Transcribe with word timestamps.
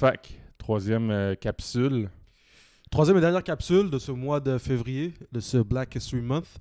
Fac, 0.00 0.40
troisième 0.56 1.10
euh, 1.10 1.34
capsule. 1.34 2.08
Troisième 2.90 3.18
et 3.18 3.20
dernière 3.20 3.44
capsule 3.44 3.90
de 3.90 3.98
ce 3.98 4.12
mois 4.12 4.40
de 4.40 4.56
février, 4.56 5.12
de 5.30 5.40
ce 5.40 5.58
Black 5.58 5.94
History 5.94 6.22
Month. 6.22 6.56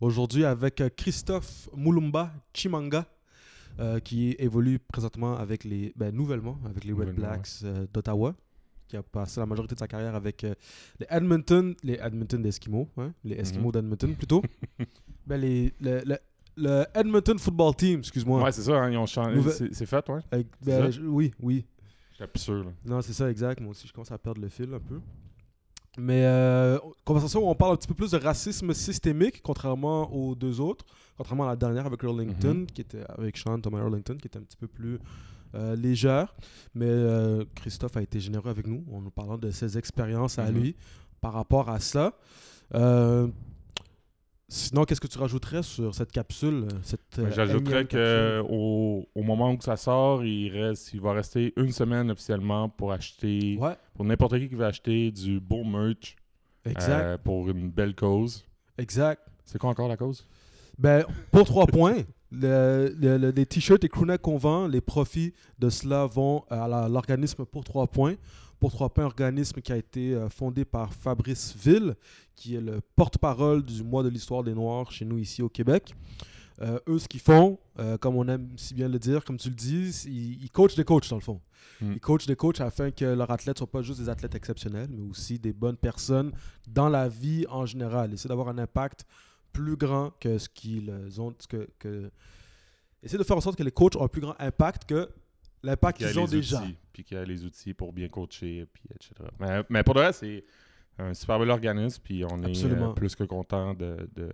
Aujourd'hui 0.00 0.44
avec 0.44 0.80
euh, 0.80 0.88
Christophe 0.96 1.68
Moulumba 1.74 2.30
Chimanga, 2.52 3.04
euh, 3.80 3.98
qui 3.98 4.36
évolue 4.38 4.78
présentement 4.78 5.36
avec 5.36 5.64
les, 5.64 5.92
ben, 5.96 6.14
nouvellement 6.14 6.56
avec 6.64 6.84
les 6.84 6.92
Red 6.92 7.00
Nouvellement, 7.08 7.26
Blacks 7.30 7.48
euh, 7.64 7.84
d'Ottawa, 7.92 8.32
qui 8.86 8.96
a 8.96 9.02
passé 9.02 9.40
la 9.40 9.46
majorité 9.46 9.74
de 9.74 9.80
sa 9.80 9.88
carrière 9.88 10.14
avec 10.14 10.44
euh, 10.44 10.54
les 11.00 11.06
Edmonton, 11.10 11.74
les 11.82 11.94
Edmonton 12.00 12.40
d'Eskimo, 12.40 12.88
hein, 12.96 13.12
les 13.24 13.34
Eskimos 13.40 13.66
Mhm. 13.68 13.72
d'Edmonton 13.72 14.14
plutôt. 14.14 14.40
ben, 15.26 15.40
les, 15.40 15.72
le, 15.80 16.00
le- 16.06 16.18
le 16.56 16.84
Edmonton 16.94 17.36
Football 17.40 17.74
Team, 17.74 17.98
excuse-moi. 17.98 18.40
Ouais, 18.40 18.52
c'est 18.52 18.62
ça, 18.62 18.74
hein, 18.76 18.88
ils 18.92 18.96
ont 18.96 19.06
changé. 19.06 19.40
C'est 19.50 19.74
c'est 19.74 19.86
fait, 19.86 20.08
ouais. 20.08 20.20
Avec- 20.30 20.46
ben, 20.64 20.84
ça? 20.84 20.90
je- 20.92 21.00
oui, 21.02 21.32
oui. 21.40 21.64
Capsule. 22.18 22.66
Non, 22.84 23.02
c'est 23.02 23.12
ça, 23.12 23.30
exact. 23.30 23.60
Moi 23.60 23.70
aussi, 23.72 23.86
je 23.88 23.92
commence 23.92 24.12
à 24.12 24.18
perdre 24.18 24.40
le 24.40 24.48
fil 24.48 24.72
un 24.72 24.78
peu. 24.80 25.00
Mais 25.96 26.24
euh, 26.24 26.78
conversation 27.04 27.46
où 27.46 27.48
on 27.50 27.54
parle 27.54 27.74
un 27.74 27.76
petit 27.76 27.86
peu 27.88 27.94
plus 27.94 28.10
de 28.12 28.18
racisme 28.18 28.72
systémique, 28.74 29.40
contrairement 29.42 30.12
aux 30.12 30.34
deux 30.34 30.60
autres. 30.60 30.84
Contrairement 31.16 31.44
à 31.44 31.50
la 31.50 31.56
dernière 31.56 31.86
avec 31.86 32.02
Earlington, 32.02 32.54
Mhm. 32.54 32.66
qui 32.66 32.80
était 32.80 33.04
avec 33.08 33.36
Sean 33.36 33.60
Thomas 33.60 33.78
Earlington, 33.78 34.16
qui 34.20 34.26
était 34.26 34.38
un 34.38 34.42
petit 34.42 34.56
peu 34.56 34.66
plus 34.66 34.98
euh, 35.54 35.76
légère. 35.76 36.34
Mais 36.74 36.86
euh, 36.88 37.44
Christophe 37.54 37.96
a 37.96 38.02
été 38.02 38.18
généreux 38.18 38.50
avec 38.50 38.66
nous 38.66 38.84
en 38.92 39.00
nous 39.00 39.12
parlant 39.12 39.38
de 39.38 39.52
ses 39.52 39.78
expériences 39.78 40.36
à 40.40 40.50
Mhm. 40.50 40.58
lui 40.60 40.76
par 41.20 41.32
rapport 41.32 41.68
à 41.70 41.78
ça. 41.78 42.14
Euh, 44.44 44.54
sinon, 44.56 44.84
qu'est-ce 44.84 45.00
que 45.00 45.06
tu 45.06 45.18
rajouterais 45.18 45.62
sur 45.62 45.94
cette 45.94 46.12
capsule 46.12 46.68
cette, 46.82 47.00
Ben, 47.16 47.24
euh, 47.26 47.30
J'ajouterais 47.32 47.86
qu'au 47.86 49.08
au 49.14 49.22
moment 49.22 49.52
où 49.52 49.60
ça 49.60 49.76
sort, 49.76 50.24
il, 50.24 50.50
reste, 50.50 50.92
il 50.92 51.00
va 51.00 51.12
rester 51.12 51.52
une 51.56 51.72
semaine 51.72 52.10
officiellement 52.10 52.68
pour 52.68 52.92
acheter, 52.92 53.56
Ouais, 53.58 53.76
pour 53.94 54.04
n'importe 54.04 54.38
qui 54.38 54.48
qui 54.48 54.54
veut 54.54 54.66
acheter 54.66 55.10
du 55.10 55.40
beau 55.40 55.64
merch 55.64 56.16
exact. 56.64 57.02
euh, 57.04 57.18
pour 57.18 57.48
une 57.48 57.70
belle 57.70 57.94
cause. 57.94 58.44
exact. 58.78 59.22
C'est 59.46 59.58
quoi 59.58 59.70
encore 59.70 59.88
la 59.88 59.96
cause? 59.96 60.26
Ben, 60.78 61.04
pour 61.30 61.44
trois 61.44 61.66
points, 61.66 61.96
le- 62.32 62.94
le- 62.98 63.18
le- 63.18 63.30
les 63.30 63.46
t-shirts 63.46 63.84
et 63.84 63.88
crewnecks 63.88 64.22
qu'on 64.22 64.38
vend, 64.38 64.66
les 64.66 64.80
profits 64.80 65.32
de 65.58 65.68
cela 65.70 66.06
vont 66.06 66.44
à 66.50 66.88
l'organisme 66.88 67.44
pour 67.44 67.62
trois 67.64 67.86
points. 67.86 68.14
Pour 68.60 68.72
trois 68.72 68.88
points, 68.92 69.04
organisme 69.04 69.60
qui 69.60 69.72
a 69.72 69.76
été 69.76 70.14
euh, 70.14 70.28
fondé 70.28 70.64
par 70.64 70.94
Fabrice 70.94 71.54
Ville, 71.56 71.96
qui 72.34 72.54
est 72.54 72.60
le 72.60 72.80
porte-parole 72.96 73.62
du 73.62 73.82
mois 73.82 74.02
de 74.02 74.08
l'histoire 74.08 74.42
des 74.42 74.54
Noirs 74.54 74.90
chez 74.90 75.04
nous 75.04 75.18
ici 75.18 75.42
au 75.42 75.48
Québec. 75.48 75.94
Euh, 76.62 76.78
eux, 76.88 76.98
ce 76.98 77.08
qu'ils 77.08 77.20
font, 77.20 77.58
euh, 77.80 77.98
comme 77.98 78.16
on 78.16 78.28
aime 78.28 78.48
si 78.56 78.74
bien 78.74 78.88
le 78.88 78.98
dire, 78.98 79.24
comme 79.24 79.38
tu 79.38 79.48
le 79.48 79.56
dis, 79.56 79.90
ils, 80.06 80.44
ils 80.44 80.50
coachent 80.50 80.76
des 80.76 80.84
coachs 80.84 81.08
dans 81.10 81.16
le 81.16 81.22
fond. 81.22 81.40
Mm. 81.80 81.92
Ils 81.94 82.00
coachent 82.00 82.26
des 82.26 82.36
coachs 82.36 82.60
afin 82.60 82.90
que 82.92 83.04
leurs 83.04 83.30
athlètes 83.30 83.56
ne 83.56 83.58
soient 83.58 83.70
pas 83.70 83.82
juste 83.82 84.00
des 84.00 84.08
athlètes 84.08 84.36
exceptionnels, 84.36 84.88
mais 84.90 85.02
aussi 85.02 85.38
des 85.38 85.52
bonnes 85.52 85.76
personnes 85.76 86.32
dans 86.68 86.88
la 86.88 87.08
vie 87.08 87.44
en 87.48 87.66
général. 87.66 88.12
Essayer 88.12 88.28
d'avoir 88.28 88.48
un 88.48 88.58
impact 88.58 89.04
plus 89.52 89.76
grand 89.76 90.12
que 90.20 90.38
ce 90.38 90.48
qu'ils 90.48 90.92
ont. 91.18 91.34
Que, 91.48 91.68
que... 91.78 92.10
Essayer 93.02 93.18
de 93.18 93.24
faire 93.24 93.36
en 93.36 93.40
sorte 93.40 93.56
que 93.56 93.62
les 93.64 93.72
coachs 93.72 93.96
ont 93.96 94.04
un 94.04 94.08
plus 94.08 94.20
grand 94.20 94.36
impact 94.38 94.84
que 94.84 95.08
l'impact 95.64 95.98
qu'ils 95.98 96.18
ont 96.18 96.26
déjà. 96.26 96.62
puis 96.92 97.04
qu'il 97.04 97.16
y 97.16 97.20
a 97.20 97.24
les 97.24 97.44
outils 97.44 97.74
pour 97.74 97.92
bien 97.92 98.08
coacher, 98.08 98.66
puis 98.72 98.82
etc. 98.94 99.14
Mais, 99.40 99.62
mais 99.68 99.82
pour 99.82 99.94
le 99.94 100.00
reste, 100.02 100.20
c'est 100.20 100.44
un 100.98 101.14
super 101.14 101.38
bel 101.38 101.50
organisme, 101.50 102.00
puis 102.02 102.24
on 102.24 102.42
est 102.42 102.50
Absolument. 102.50 102.90
euh, 102.90 102.94
plus 102.94 103.14
que 103.16 103.24
content 103.24 103.74
de, 103.74 104.08
de, 104.14 104.30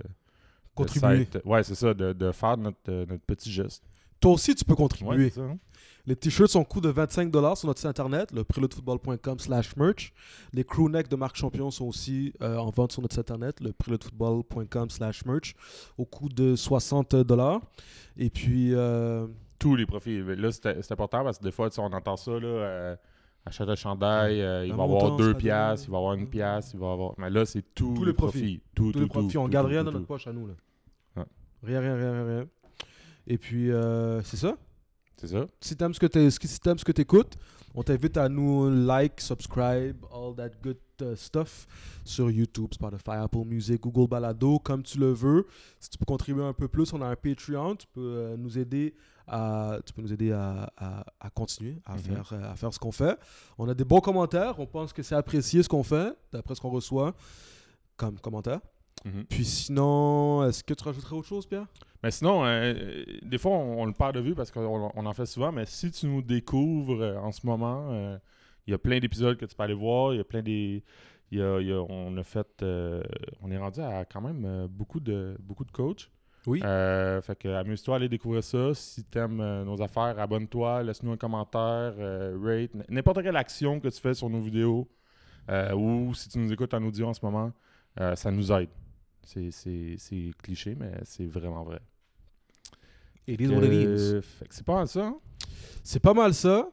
Contribuer. 0.75 1.27
de 1.27 1.43
ouais, 1.45 1.63
c'est 1.63 1.75
ça, 1.75 1.95
de, 1.95 2.13
de 2.13 2.33
faire 2.33 2.57
notre, 2.57 2.79
euh, 2.89 3.07
notre 3.07 3.25
petit 3.25 3.51
geste. 3.51 3.83
Toi 4.21 4.33
aussi, 4.33 4.55
tu 4.55 4.65
peux 4.65 4.77
contribuer. 4.77 5.31
ça, 5.31 5.41
hein? 5.41 5.59
Les 6.07 6.17
t-shirts 6.17 6.51
sont 6.51 6.65
coût 6.65 6.81
de 6.81 6.89
25 6.89 7.33
sur 7.57 7.67
notre 7.67 7.79
site 7.79 7.87
internet, 7.87 8.33
le 8.33 8.45
preludefootball.com 8.45 9.39
slash 9.39 9.77
merch. 9.77 10.13
Les 10.53 10.65
crewnecks 10.65 11.09
de 11.09 11.17
Marc 11.17 11.37
Champion 11.37 11.71
sont 11.71 11.87
aussi 11.87 12.33
euh, 12.43 12.57
en 12.57 12.71
vente 12.71 12.93
sur 12.93 13.01
notre 13.03 13.15
site 13.15 13.31
internet, 13.31 13.61
le 13.61 13.73
preludefootball.com 13.73 14.91
slash 14.91 15.25
merch, 15.25 15.55
au 15.97 16.05
coût 16.05 16.29
de 16.29 16.57
60 16.57 17.15
Et 18.17 18.31
puis, 18.31 18.75
euh, 18.75 19.27
Tous 19.61 19.77
les 19.77 19.87
profits. 19.87 20.23
Mais 20.23 20.35
Là, 20.35 20.51
c'est 20.51 20.91
important 20.91 21.23
parce 21.23 21.39
que 21.39 21.45
des 21.45 21.53
fois, 21.53 21.69
on 21.79 21.93
entend 21.93 22.17
ça, 22.17 22.33
là, 22.33 22.47
euh, 22.47 22.97
achète 23.47 23.69
un 23.69 23.77
chandail, 23.77 24.41
euh, 24.41 24.67
il 24.67 24.75
va 24.75 24.83
avoir 24.83 25.17
deux 25.17 25.35
piastres, 25.35 25.87
il 25.87 25.93
va 25.93 25.99
avoir 25.99 26.15
une 26.15 26.29
pièce, 26.29 26.73
il 26.75 26.81
va 26.81 26.93
avoir... 26.93 27.15
Mais 27.19 27.31
là, 27.31 27.45
c'est 27.47 27.63
tous 27.75 27.95
Tous 27.95 28.05
les 28.05 28.13
profits. 28.13 28.61
Tout, 28.75 28.91
tous 28.91 28.99
les 28.99 29.07
profits, 29.07 29.39
on 29.39 29.49
garde 29.49 29.69
rien 29.69 29.85
dans 29.85 29.93
notre 29.93 30.07
poche 30.07 30.27
à 30.27 30.33
nous. 30.33 30.49
Là. 30.49 30.55
Ouais. 31.17 31.25
Rien, 31.63 31.81
rien, 31.81 31.95
rien, 31.95 32.25
rien. 32.25 32.47
Et 33.27 33.39
puis, 33.39 33.71
euh, 33.71 34.23
c'est 34.23 34.37
ça. 34.37 34.57
C'est 35.17 35.29
ça. 35.29 35.47
Si 35.61 35.77
t'aimes 35.77 35.93
ce 35.93 36.01
que 36.01 36.07
tu 36.07 36.31
si 36.31 36.39
ce 36.41 36.85
que 36.85 36.93
t'écoutes, 36.93 37.37
on 37.75 37.83
t'invite 37.83 38.17
à 38.17 38.29
nous 38.29 38.71
like, 38.71 39.21
subscribe, 39.21 40.05
all 40.13 40.35
that 40.35 40.51
good 40.63 40.79
uh, 41.03 41.15
stuff 41.15 41.67
sur 42.05 42.31
YouTube, 42.31 42.73
Spotify, 42.73 43.23
Apple 43.23 43.45
Music, 43.45 43.81
Google 43.81 44.09
Balado, 44.09 44.59
comme 44.59 44.83
tu 44.83 44.99
le 44.99 45.13
veux. 45.13 45.47
Si 45.79 45.91
tu 45.91 45.99
peux 45.99 46.05
contribuer 46.05 46.45
un 46.45 46.53
peu 46.53 46.69
plus, 46.69 46.93
on 46.93 47.03
a 47.03 47.07
un 47.07 47.17
Patreon, 47.17 47.77
tu 47.77 47.87
peux 47.93 48.01
euh, 48.01 48.37
nous 48.37 48.59
aider 48.59 48.95
à, 49.31 49.79
tu 49.87 49.93
peux 49.93 50.03
nous 50.03 50.13
aider 50.13 50.33
à, 50.33 50.73
à- 50.77 51.05
à 51.21 51.31
continuer 51.31 51.77
à, 51.87 51.95
Mhm. 51.95 52.01
faire, 52.01 52.33
à 52.51 52.57
faire 52.57 52.75
ce 52.75 52.79
qu'on 52.79 52.93
fait. 52.93 53.17
On 53.59 53.69
a 53.69 53.75
des 53.75 53.85
bons 53.85 54.01
commentaires, 54.01 54.59
on 54.59 54.67
pense 54.67 54.93
que 54.93 55.03
c'est 55.03 55.15
apprécié 55.15 55.63
ce 55.63 55.69
qu'on 55.69 55.83
fait, 55.85 56.13
d'après 56.33 56.55
ce 56.55 56.61
qu'on 56.61 56.71
reçoit 56.71 57.15
comme 57.97 58.19
commentaire. 58.19 58.61
Mhm. 59.05 59.25
Puis 59.29 59.45
sinon, 59.45 60.45
est-ce 60.47 60.63
que 60.65 60.75
tu 60.75 60.85
rajouterais 60.85 61.17
autre 61.17 61.29
chose, 61.29 61.47
Pierre? 61.47 61.67
Mais 62.03 62.11
sinon, 62.11 62.45
euh, 62.45 62.49
euh, 62.75 63.05
des 63.23 63.39
fois, 63.39 63.53
on, 63.53 63.83
on 63.83 63.87
le 63.87 63.93
perd 63.93 64.15
de 64.15 64.21
vue 64.21 64.35
parce 64.35 64.51
qu'on 64.51 64.91
on 64.95 65.07
en 65.07 65.13
fait 65.13 65.27
souvent, 65.27 65.53
mais 65.53 65.65
si 65.67 65.91
tu 65.91 66.07
nous 66.07 66.23
découvres 66.23 67.01
euh, 67.03 67.17
en 67.19 67.31
ce 67.33 67.47
moment, 67.47 67.89
euh, 67.91 68.19
il 68.67 68.71
y 68.73 68.75
a 68.75 68.79
plein 68.79 68.99
d'épisodes 68.99 69.37
que 69.37 69.45
tu 69.47 69.55
peux 69.55 69.63
aller 69.63 69.75
voir. 69.75 70.13
Il 70.13 70.17
y 70.19 70.21
a 70.21 70.25
plein 70.25 70.43
des. 70.43 70.83
y 71.31 71.41
a- 71.41 71.61
y 71.61 71.73
a- 71.73 71.81
on 71.89 72.17
a 72.17 72.25
fait. 72.25 72.47
on 73.43 73.51
est 73.51 73.59
rendu 73.59 73.81
à 73.81 74.05
quand 74.05 74.21
même 74.21 74.67
beaucoup 74.69 74.99
de, 75.01 75.37
beaucoup 75.41 75.65
de 75.65 75.71
coachs. 75.73 76.11
Oui. 76.47 76.61
Euh, 76.65 77.21
fait 77.23 77.37
que 77.39 77.49
amuse-toi 77.49 77.95
à 77.95 77.97
aller 77.97 78.09
découvrir 78.09 78.43
ça. 78.43 78.73
Si 78.75 79.05
tu 79.05 79.19
aimes 79.19 79.63
nos 79.65 79.81
affaires, 79.83 80.19
abonne-toi, 80.19 80.83
laisse-nous 80.83 81.13
un 81.13 81.17
commentaire, 81.17 81.95
euh, 81.99 82.37
rate, 82.43 82.71
n'importe 82.89 83.23
quelle 83.23 83.37
action 83.37 83.79
que 83.81 83.89
tu 83.89 84.01
fais 84.01 84.15
sur 84.15 84.31
nos 84.31 84.41
vidéos 84.41 84.89
euh, 85.51 85.75
ou 85.75 86.15
si 86.15 86.29
tu 86.29 86.39
nous 86.39 86.53
écoutes 86.53 86.73
en 86.75 86.83
audio 86.85 87.09
en 87.09 87.15
ce 87.15 87.21
moment, 87.25 87.53
euh, 88.01 88.15
ça 88.17 88.31
nous 88.31 88.51
aide. 88.53 88.69
C'est- 89.23 89.51
cliché, 90.43 90.75
mais 90.79 90.93
c'est 91.05 91.27
vraiment 91.27 91.63
vrai. 91.63 91.81
Euh, 93.87 94.23
fait 94.23 94.49
que 94.49 94.55
c'est 94.55 94.65
pas 94.65 94.75
mal 94.77 94.89
ça. 94.89 95.05
hein? 95.07 95.17
C'est 95.85 96.01
pas 96.01 96.15
mal 96.15 96.35
ça. 96.35 96.69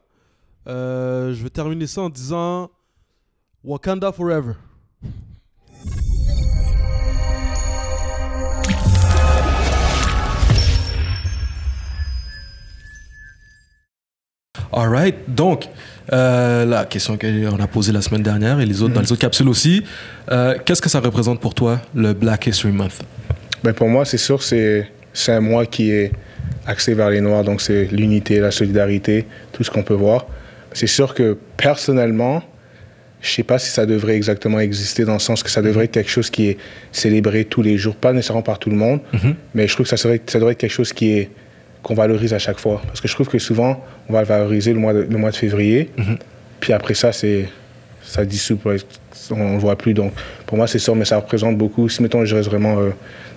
Euh, 0.66 1.32
je 1.34 1.42
vais 1.42 1.50
terminer 1.50 1.86
ça 1.86 2.02
en 2.02 2.08
disant 2.08 2.70
Wakanda 3.62 4.12
Forever. 4.12 4.54
Alright, 14.72 15.16
donc 15.28 15.64
euh, 16.12 16.64
la 16.64 16.84
question 16.84 17.16
qu'on 17.16 17.60
a 17.60 17.66
posée 17.66 17.92
la 17.92 18.02
semaine 18.02 18.22
dernière 18.22 18.60
et 18.60 18.66
les 18.66 18.82
autres 18.82 18.94
dans 18.94 19.00
les 19.00 19.12
autres 19.12 19.20
capsules 19.20 19.48
aussi, 19.48 19.82
euh, 20.30 20.56
qu'est-ce 20.64 20.82
que 20.82 20.88
ça 20.88 21.00
représente 21.00 21.40
pour 21.40 21.54
toi 21.54 21.80
le 21.94 22.12
Black 22.12 22.46
History 22.46 22.72
Month? 22.72 23.02
Ben 23.62 23.72
pour 23.72 23.88
moi, 23.88 24.04
c'est 24.04 24.18
sûr, 24.18 24.42
c'est 24.42 24.88
un 25.28 25.40
mois 25.40 25.66
qui 25.66 25.90
est 25.90 26.12
axé 26.66 26.94
vers 26.94 27.10
les 27.10 27.20
Noirs, 27.20 27.44
donc 27.44 27.60
c'est 27.60 27.86
l'unité, 27.86 28.40
la 28.40 28.50
solidarité, 28.50 29.26
tout 29.52 29.64
ce 29.64 29.70
qu'on 29.70 29.82
peut 29.82 29.94
voir. 29.94 30.26
C'est 30.72 30.86
sûr 30.86 31.14
que 31.14 31.36
personnellement, 31.56 32.42
je 33.20 33.30
sais 33.30 33.42
pas 33.42 33.58
si 33.58 33.70
ça 33.70 33.86
devrait 33.86 34.14
exactement 34.14 34.60
exister 34.60 35.04
dans 35.04 35.14
le 35.14 35.18
sens 35.18 35.42
que 35.42 35.50
ça 35.50 35.62
devrait 35.62 35.86
être 35.86 35.92
quelque 35.92 36.10
chose 36.10 36.30
qui 36.30 36.48
est 36.48 36.58
célébré 36.92 37.44
tous 37.46 37.62
les 37.62 37.78
jours, 37.78 37.96
pas 37.96 38.12
nécessairement 38.12 38.42
par 38.42 38.58
tout 38.58 38.70
le 38.70 38.76
monde, 38.76 39.00
mais 39.54 39.66
je 39.66 39.74
trouve 39.74 39.84
que 39.84 39.90
ça, 39.90 39.96
serait, 39.96 40.20
ça 40.26 40.38
devrait 40.38 40.52
être 40.52 40.58
quelque 40.58 40.70
chose 40.70 40.92
qui 40.92 41.12
est 41.12 41.30
qu'on 41.82 41.94
valorise 41.94 42.32
à 42.34 42.38
chaque 42.38 42.58
fois. 42.58 42.80
Parce 42.86 43.00
que 43.00 43.08
je 43.08 43.14
trouve 43.14 43.28
que 43.28 43.38
souvent, 43.38 43.84
on 44.08 44.12
va 44.12 44.20
le 44.20 44.26
valoriser 44.26 44.72
le 44.72 44.78
mois 44.80 44.92
de, 44.92 45.06
le 45.08 45.16
mois 45.18 45.30
de 45.30 45.36
février, 45.36 45.90
puis 46.60 46.72
après 46.72 46.94
ça, 46.94 47.12
c'est 47.12 47.48
ça 48.02 48.24
dissout, 48.24 48.58
on 49.30 49.36
ne 49.48 49.52
le 49.54 49.58
voit 49.58 49.76
plus. 49.76 49.92
Donc, 49.94 50.12
pour 50.46 50.56
moi, 50.56 50.66
c'est 50.66 50.78
sûr, 50.78 50.96
mais 50.96 51.04
ça 51.04 51.16
représente 51.16 51.58
beaucoup. 51.58 51.88
Si, 51.90 52.02
mettons, 52.02 52.24
je 52.24 52.34
reste 52.34 52.48
vraiment 52.48 52.78
euh, 52.78 52.90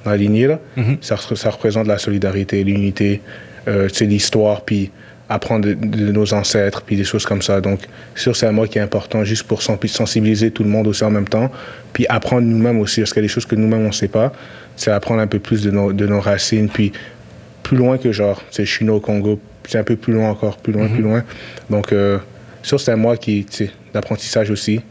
dans 0.05 0.11
la 0.11 0.17
lignée, 0.17 0.47
là, 0.47 0.59
ça, 1.01 1.15
re- 1.15 1.35
ça 1.35 1.49
représente 1.49 1.87
la 1.87 1.97
solidarité, 1.97 2.63
l'unité, 2.63 3.21
euh, 3.67 3.89
tu 3.89 3.95
sais, 3.95 4.05
l'histoire, 4.05 4.61
puis 4.61 4.89
apprendre 5.27 5.65
de, 5.67 5.73
de 5.73 6.11
nos 6.11 6.33
ancêtres, 6.33 6.81
puis 6.83 6.95
des 6.95 7.03
choses 7.03 7.25
comme 7.25 7.41
ça. 7.41 7.59
Donc, 7.61 7.81
c'est 8.15 8.21
sûr, 8.23 8.35
c'est 8.35 8.45
un 8.47 8.51
mois 8.53 8.67
qui 8.67 8.77
est 8.77 8.81
important, 8.81 9.23
juste 9.25 9.43
pour 9.43 9.61
sen- 9.61 9.77
sensibiliser 9.87 10.51
tout 10.51 10.63
le 10.63 10.69
monde 10.69 10.87
aussi 10.87 11.03
en 11.03 11.11
même 11.11 11.27
temps, 11.27 11.51
puis 11.93 12.05
apprendre 12.07 12.43
nous-mêmes 12.47 12.79
aussi, 12.79 13.01
parce 13.01 13.11
qu'il 13.13 13.21
y 13.21 13.25
a 13.25 13.27
des 13.27 13.33
choses 13.33 13.45
que 13.45 13.55
nous-mêmes, 13.55 13.83
on 13.83 13.87
ne 13.89 13.91
sait 13.93 14.07
pas. 14.07 14.31
C'est 14.77 14.91
apprendre 14.91 15.19
un 15.21 15.27
peu 15.27 15.39
plus 15.39 15.63
de 15.63 15.71
nos, 15.71 15.91
de 15.93 16.07
nos 16.07 16.19
racines, 16.21 16.69
puis 16.69 16.93
plus 17.71 17.77
loin 17.77 17.97
que 17.97 18.11
genre, 18.11 18.41
sais, 18.51 18.65
je 18.65 18.69
suis 18.69 18.83
né 18.83 18.91
au 18.91 18.99
Congo, 18.99 19.39
c'est 19.65 19.77
un 19.77 19.85
peu 19.85 19.95
plus 19.95 20.11
loin 20.11 20.29
encore, 20.29 20.57
plus 20.57 20.73
loin, 20.73 20.89
plus 20.89 21.01
loin. 21.01 21.23
Donc, 21.69 21.93
euh, 21.93 22.17
sûr, 22.61 22.81
c'est 22.81 22.91
un 22.91 22.97
mois 22.97 23.15
qui, 23.15 23.45
tu 23.45 23.65
sais, 23.65 23.71
d'apprentissage 23.93 24.51
aussi, 24.51 24.81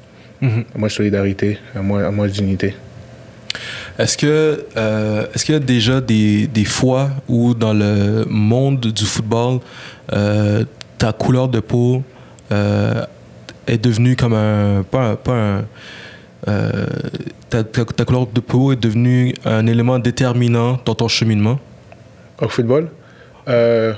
un 0.40 0.64
mois 0.78 0.88
de 0.88 0.92
solidarité, 0.94 1.58
un 1.76 1.82
mois, 1.82 2.04
un 2.06 2.10
mois 2.10 2.26
d'unité. 2.26 2.74
Est-ce 3.98 4.16
que 4.16 4.64
euh, 4.78 5.26
est-ce 5.34 5.44
qu'il 5.44 5.52
y 5.52 5.56
a 5.56 5.60
déjà 5.60 6.00
des, 6.00 6.46
des 6.46 6.64
fois 6.64 7.10
où 7.28 7.52
dans 7.52 7.74
le 7.74 8.24
monde 8.30 8.80
du 8.80 9.04
football, 9.04 9.58
euh, 10.14 10.64
ta 10.96 11.12
couleur 11.12 11.48
de 11.48 11.60
peau 11.60 12.02
euh, 12.50 13.04
est 13.66 13.76
devenu 13.76 14.16
comme 14.16 14.32
un. 14.32 14.84
Pas 14.90 15.10
un. 15.10 15.16
Pas 15.16 15.34
un 15.34 15.64
ta, 17.50 17.62
ta, 17.62 17.84
ta 17.84 18.04
couleur 18.06 18.26
de 18.26 18.40
peau 18.40 18.72
est 18.72 18.80
devenue 18.80 19.34
un 19.44 19.66
élément 19.66 19.98
déterminant 19.98 20.80
dans 20.86 20.94
ton 20.94 21.08
cheminement? 21.08 21.60
Au 22.40 22.48
football 22.48 22.88
euh, 23.48 23.92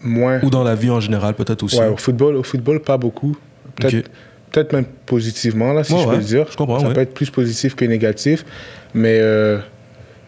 Moins. 0.00 0.40
Ou 0.42 0.50
dans 0.50 0.62
la 0.62 0.74
vie 0.76 0.90
en 0.90 1.00
général, 1.00 1.34
peut-être 1.34 1.62
aussi 1.64 1.78
Ouais, 1.78 1.88
au 1.88 1.96
football, 1.96 2.36
au 2.36 2.42
football, 2.42 2.80
pas 2.80 2.96
beaucoup. 2.96 3.36
Peut-être 3.80 4.72
même 4.72 4.84
positivement, 5.06 5.72
là, 5.72 5.84
si 5.84 5.92
Ouais, 5.92 5.98
je 6.00 6.04
peux 6.04 6.10
ouais, 6.12 6.16
le 6.18 6.22
dire. 6.24 6.46
je 6.50 6.56
comprends, 6.56 6.78
Ça 6.78 6.88
ouais. 6.88 6.94
peut 6.94 7.00
être 7.00 7.12
plus 7.14 7.30
positif 7.30 7.74
que 7.74 7.84
négatif. 7.84 8.44
Mais 8.94 9.18
euh, 9.20 9.58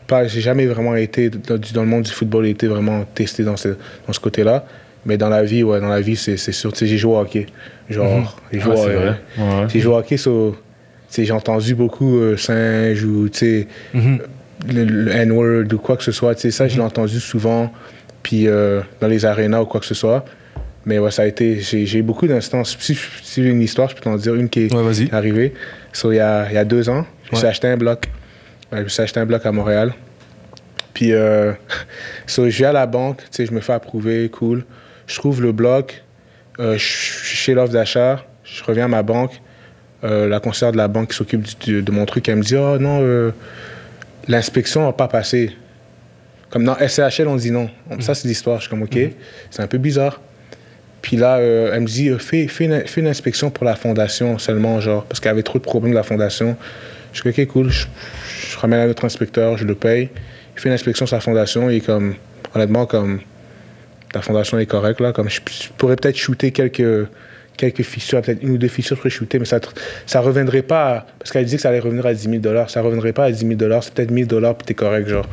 pas, 0.06 0.26
j'ai 0.26 0.40
jamais 0.40 0.66
vraiment 0.66 0.94
été 0.96 1.30
dans, 1.30 1.82
le 1.82 1.86
monde 1.86 2.02
du 2.02 2.10
football, 2.10 2.46
été 2.46 2.66
vraiment 2.66 3.04
testé 3.14 3.44
dans 3.44 3.56
ce, 3.56 3.68
dans 4.06 4.12
ce 4.12 4.20
côté-là. 4.20 4.66
Mais 5.06 5.16
dans 5.16 5.28
la 5.30 5.42
vie, 5.44 5.62
ouais, 5.62 5.80
dans 5.80 5.88
la 5.88 6.00
vie, 6.02 6.16
c'est 6.16 6.36
c'est 6.36 6.52
sûr. 6.52 6.72
Tu 6.72 6.80
sais, 6.80 6.86
j'ai 6.86 6.98
joué 6.98 7.12
au 7.14 7.18
hockey. 7.18 7.46
Genre, 7.88 8.36
j'ai 8.52 8.60
joué, 8.60 8.72
Ah, 8.76 8.80
c'est 8.84 8.88
euh, 8.90 8.98
vrai. 8.98 9.20
Ouais. 9.38 9.66
j'ai 9.68 9.80
joué 9.80 9.94
au 9.94 9.96
hockey, 9.98 10.16
so, 10.18 10.56
j'ai 11.16 11.32
entendu 11.32 11.74
beaucoup 11.74 12.18
euh, 12.18 12.36
singe 12.36 13.02
ou, 13.04 13.28
tu 13.30 13.38
sais, 13.38 13.66
Mhm. 13.94 14.18
Le, 14.68 14.84
le 14.84 15.10
N-word 15.12 15.64
ou 15.72 15.78
quoi 15.78 15.96
que 15.96 16.02
ce 16.04 16.12
soit. 16.12 16.34
Tu 16.34 16.42
sais, 16.42 16.50
ça, 16.50 16.68
je 16.68 16.76
l'ai 16.76 16.82
entendu 16.82 17.18
souvent, 17.20 17.72
puis 18.22 18.46
euh, 18.48 18.80
dans 19.00 19.08
les 19.08 19.24
arénas 19.24 19.60
ou 19.60 19.66
quoi 19.66 19.80
que 19.80 19.86
ce 19.86 19.94
soit. 19.94 20.24
Mais 20.86 20.98
ouais, 20.98 21.10
ça 21.10 21.22
a 21.22 21.26
été. 21.26 21.60
J'ai 21.60 22.02
beaucoup 22.02 22.26
d'instances. 22.26 22.76
Si, 22.80 22.98
si 23.22 23.42
j'ai 23.42 23.50
une 23.50 23.60
histoire, 23.62 23.88
je 23.90 23.94
peux 23.94 24.00
t'en 24.00 24.16
dire 24.16 24.34
une 24.34 24.48
qui 24.48 24.60
est 24.66 24.74
Ouais, 24.74 25.12
arrivée. 25.12 25.52
So, 25.92 26.10
il, 26.12 26.16
y 26.16 26.20
a, 26.20 26.46
il 26.48 26.54
y 26.54 26.58
a 26.58 26.64
deux 26.64 26.88
ans, 26.88 27.04
je 27.26 27.32
me 27.32 27.36
suis 27.36 27.44
Ouais. 27.44 27.50
acheté 27.50 27.68
un 27.68 27.76
bloc. 27.76 28.08
Je 28.72 28.78
me 28.82 28.88
suis 28.88 29.02
acheté 29.02 29.20
un 29.20 29.26
bloc 29.26 29.44
à 29.44 29.52
Montréal. 29.52 29.92
Puis, 30.94 31.12
euh, 31.12 31.52
so, 32.26 32.48
je 32.48 32.58
vais 32.58 32.66
à 32.66 32.72
la 32.72 32.86
banque, 32.86 33.18
tu 33.18 33.24
sais, 33.32 33.46
je 33.46 33.52
me 33.52 33.60
fais 33.60 33.72
approuver, 33.72 34.28
cool. 34.30 34.64
Je 35.06 35.16
trouve 35.16 35.42
le 35.42 35.52
bloc, 35.52 36.02
euh, 36.60 36.74
je 36.78 36.84
suis 36.84 37.36
chez 37.36 37.54
l'offre 37.54 37.72
d'achat, 37.72 38.24
je 38.44 38.62
reviens 38.64 38.84
à 38.84 38.88
ma 38.88 39.02
banque. 39.02 39.40
Euh, 40.02 40.28
la 40.28 40.40
conseillère 40.40 40.72
de 40.72 40.76
la 40.78 40.88
banque 40.88 41.10
qui 41.10 41.16
s'occupe 41.16 41.46
du- 41.60 41.82
de 41.82 41.90
mon 41.92 42.06
truc, 42.06 42.26
elle 42.28 42.36
me 42.36 42.42
dit 42.42 42.56
Oh 42.56 42.78
non, 42.78 43.00
euh, 43.02 43.32
l'inspection 44.30 44.86
n'a 44.86 44.92
pas 44.92 45.08
passé. 45.08 45.50
Comme 46.50 46.64
dans 46.64 46.76
SCHL, 46.76 47.28
on 47.28 47.36
dit 47.36 47.50
non. 47.50 47.68
Ça, 48.00 48.14
c'est 48.14 48.28
l'histoire. 48.28 48.58
Je 48.58 48.62
suis 48.62 48.70
comme 48.70 48.82
OK, 48.82 48.98
c'est 49.50 49.62
un 49.62 49.66
peu 49.66 49.78
bizarre. 49.78 50.20
Puis 51.02 51.16
là, 51.16 51.36
euh, 51.36 51.72
elle 51.72 51.80
me 51.80 51.86
dit, 51.86 52.08
euh, 52.08 52.18
fais, 52.18 52.46
fais, 52.46 52.64
une, 52.64 52.86
fais 52.86 53.00
une 53.00 53.06
inspection 53.06 53.50
pour 53.50 53.64
la 53.64 53.74
fondation 53.74 54.38
seulement, 54.38 54.80
genre, 54.80 55.04
parce 55.04 55.18
qu'il 55.18 55.28
y 55.28 55.32
avait 55.32 55.42
trop 55.42 55.58
de 55.58 55.64
problèmes 55.64 55.92
de 55.92 55.96
la 55.96 56.02
fondation. 56.02 56.56
Je 57.12 57.22
dis, 57.22 57.28
OK, 57.28 57.46
cool, 57.48 57.70
je, 57.70 57.86
je 58.50 58.58
ramène 58.58 58.80
à 58.80 58.86
notre 58.86 59.04
inspecteur, 59.04 59.56
je 59.56 59.64
le 59.64 59.74
paye. 59.74 60.10
Il 60.54 60.60
fait 60.60 60.68
une 60.68 60.74
inspection 60.74 61.06
sur 61.06 61.16
la 61.16 61.20
fondation 61.20 61.70
et 61.70 61.80
comme, 61.80 62.14
honnêtement, 62.54 62.86
comme, 62.86 63.20
la 64.14 64.20
fondation 64.20 64.58
est 64.58 64.66
correcte, 64.66 65.00
là, 65.00 65.12
comme, 65.12 65.30
je, 65.30 65.40
je 65.46 65.68
pourrais 65.78 65.96
peut-être 65.96 66.16
shooter 66.16 66.50
quelques, 66.50 67.08
quelques 67.56 67.82
fissures, 67.82 68.22
peut-être 68.22 68.42
une 68.42 68.50
ou 68.50 68.58
deux 68.58 68.68
fissures, 68.68 68.96
je 68.96 69.00
pourrais 69.02 69.10
shooter, 69.10 69.38
mais 69.38 69.44
ça 69.44 69.58
ça 70.06 70.20
reviendrait 70.20 70.62
pas, 70.62 70.96
à- 70.96 71.06
parce 71.18 71.30
qu'elle 71.30 71.44
dit 71.44 71.56
que 71.56 71.62
ça 71.62 71.68
allait 71.68 71.78
revenir 71.80 72.06
à 72.06 72.14
10 72.14 72.28
000 72.42 72.42
ça 72.68 72.80
reviendrait 72.82 73.12
pas 73.12 73.24
à 73.24 73.30
10 73.30 73.46
000 73.46 73.58
c'est 73.82 73.92
peut-être 73.94 74.10
1 74.12 74.26
000 74.28 74.54
puis 74.54 74.66
t'es 74.66 74.74
correct, 74.74 75.08
genre. 75.08 75.26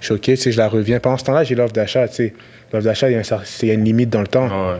Je 0.00 0.06
suis 0.06 0.14
OK, 0.14 0.20
tu 0.22 0.36
sais, 0.36 0.50
je 0.52 0.58
la 0.58 0.66
reviens. 0.68 0.98
Pendant 0.98 1.18
ce 1.18 1.24
temps-là, 1.24 1.44
j'ai 1.44 1.54
l'offre 1.54 1.72
d'achat, 1.74 2.08
tu 2.08 2.14
sais. 2.14 2.34
L'offre 2.72 2.84
d'achat, 2.86 3.10
il 3.10 3.12
y, 3.12 3.66
y 3.66 3.70
a 3.70 3.74
une 3.74 3.84
limite 3.84 4.08
dans 4.10 4.22
le 4.22 4.26
temps. 4.26 4.46
Ouais. 4.48 4.78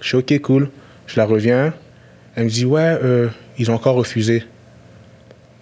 Je 0.00 0.08
suis 0.08 0.16
OK, 0.16 0.36
cool. 0.40 0.68
Je 1.06 1.16
la 1.16 1.24
reviens. 1.24 1.72
Elle 2.34 2.44
me 2.44 2.48
dit, 2.50 2.64
ouais, 2.64 2.80
euh, 3.04 3.28
ils 3.58 3.70
ont 3.70 3.74
encore 3.74 3.94
refusé. 3.94 4.42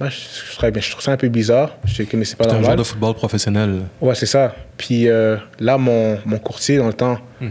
Moi, 0.01 0.09
je, 0.09 0.17
je, 0.17 0.53
serais 0.55 0.71
bien- 0.71 0.81
je 0.81 0.91
trouve 0.91 1.03
ça 1.03 1.13
un 1.13 1.19
peu 1.19 1.29
bizarre. 1.29 1.77
Je 1.85 1.95
sais 1.95 2.05
que 2.07 2.17
mais 2.17 2.25
c'est 2.25 2.37
pas 2.37 2.45
C'est 2.45 2.51
un 2.51 2.55
genre 2.55 2.61
normal. 2.63 2.79
de 2.79 2.83
football 2.85 3.15
professionnel. 3.15 3.81
Ouais, 4.01 4.15
c'est 4.15 4.25
ça. 4.27 4.55
Puis 4.79 5.09
euh, 5.09 5.37
là, 5.59 5.77
mon, 5.77 6.19
mon 6.25 6.39
courtier, 6.39 6.79
dans 6.79 6.87
le 6.87 6.95
temps, 6.95 7.19
Mhm. 7.41 7.51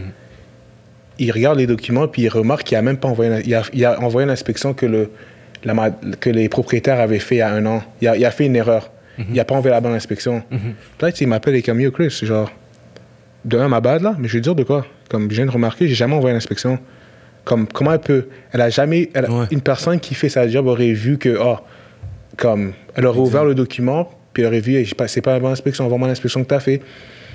Il 1.20 1.30
regarde 1.32 1.58
les 1.58 1.66
documents, 1.66 2.08
puis 2.08 2.22
il 2.22 2.28
remarque 2.28 2.64
qu'il 2.64 2.76
a 2.76 2.82
même 2.82 2.96
pas 2.96 3.08
envoyé... 3.08 3.30
Il 3.44 3.54
a, 3.54 3.62
il 3.72 3.84
a 3.84 4.00
envoyé 4.00 4.26
l'inspection 4.26 4.74
que, 4.74 4.86
le, 4.86 5.10
la, 5.64 5.90
que 6.18 6.30
les 6.30 6.48
propriétaires 6.48 6.98
avaient 7.00 7.18
fait 7.20 7.36
il 7.36 7.38
y 7.38 7.42
a 7.42 7.52
un 7.52 7.64
an. 7.66 7.82
Il 8.00 8.08
a, 8.08 8.16
il 8.16 8.24
a 8.24 8.30
fait 8.30 8.46
une 8.46 8.56
erreur. 8.56 8.90
Il 9.32 9.38
a 9.38 9.44
pas 9.44 9.54
envoyé 9.54 9.72
la 9.74 9.80
bonne 9.82 9.92
inspection. 9.92 10.42
Mhm. 10.50 10.58
Là, 11.00 11.12
tu 11.12 11.18
sais, 11.18 11.24
il 11.24 11.28
m'appelle 11.28 11.54
et 11.54 11.62
comme, 11.62 11.80
yo, 11.80 11.90
Chris, 11.90 12.18
genre... 12.22 12.50
De 13.44 13.56
un, 13.58 13.68
ma 13.68 13.80
bad, 13.80 14.02
là, 14.02 14.16
mais 14.18 14.28
je 14.28 14.34
vais 14.34 14.40
dire 14.40 14.54
de 14.54 14.62
quoi? 14.64 14.84
Comme 15.08 15.30
je 15.30 15.36
viens 15.36 15.46
de 15.46 15.50
remarquer, 15.50 15.88
j'ai 15.88 15.94
jamais 15.94 16.14
envoyé 16.14 16.34
l'inspection. 16.34 16.78
Comme, 17.44 17.66
comment 17.68 17.92
elle 17.92 18.00
peut... 18.00 18.28
Elle 18.52 18.60
a 18.62 18.68
jamais... 18.70 19.10
elle 19.14 19.26
a- 19.26 19.30
Ouais. 19.30 19.46
Une 19.50 19.60
personne 19.62 19.98
qui 20.00 20.14
fait 20.14 20.28
sa 20.28 20.46
job 20.48 20.66
aurait 20.66 20.92
vu 20.92 21.16
que, 21.18 21.38
ah, 21.40 21.62
comme, 22.36 22.72
elle 22.94 23.06
aurait 23.06 23.18
ouvert 23.18 23.44
le 23.44 23.54
document, 23.54 24.10
puis 24.32 24.42
elle 24.42 24.48
aurait 24.48 24.60
vu, 24.60 24.86
c'est 25.06 25.20
pas 25.22 25.32
la 25.32 25.40
bonne 25.40 25.52
inspection, 25.52 25.84
envoie-moi 25.84 26.08
l'inspection 26.08 26.42
que 26.42 26.48
tu 26.48 26.54
as 26.54 26.60
fait. 26.60 26.80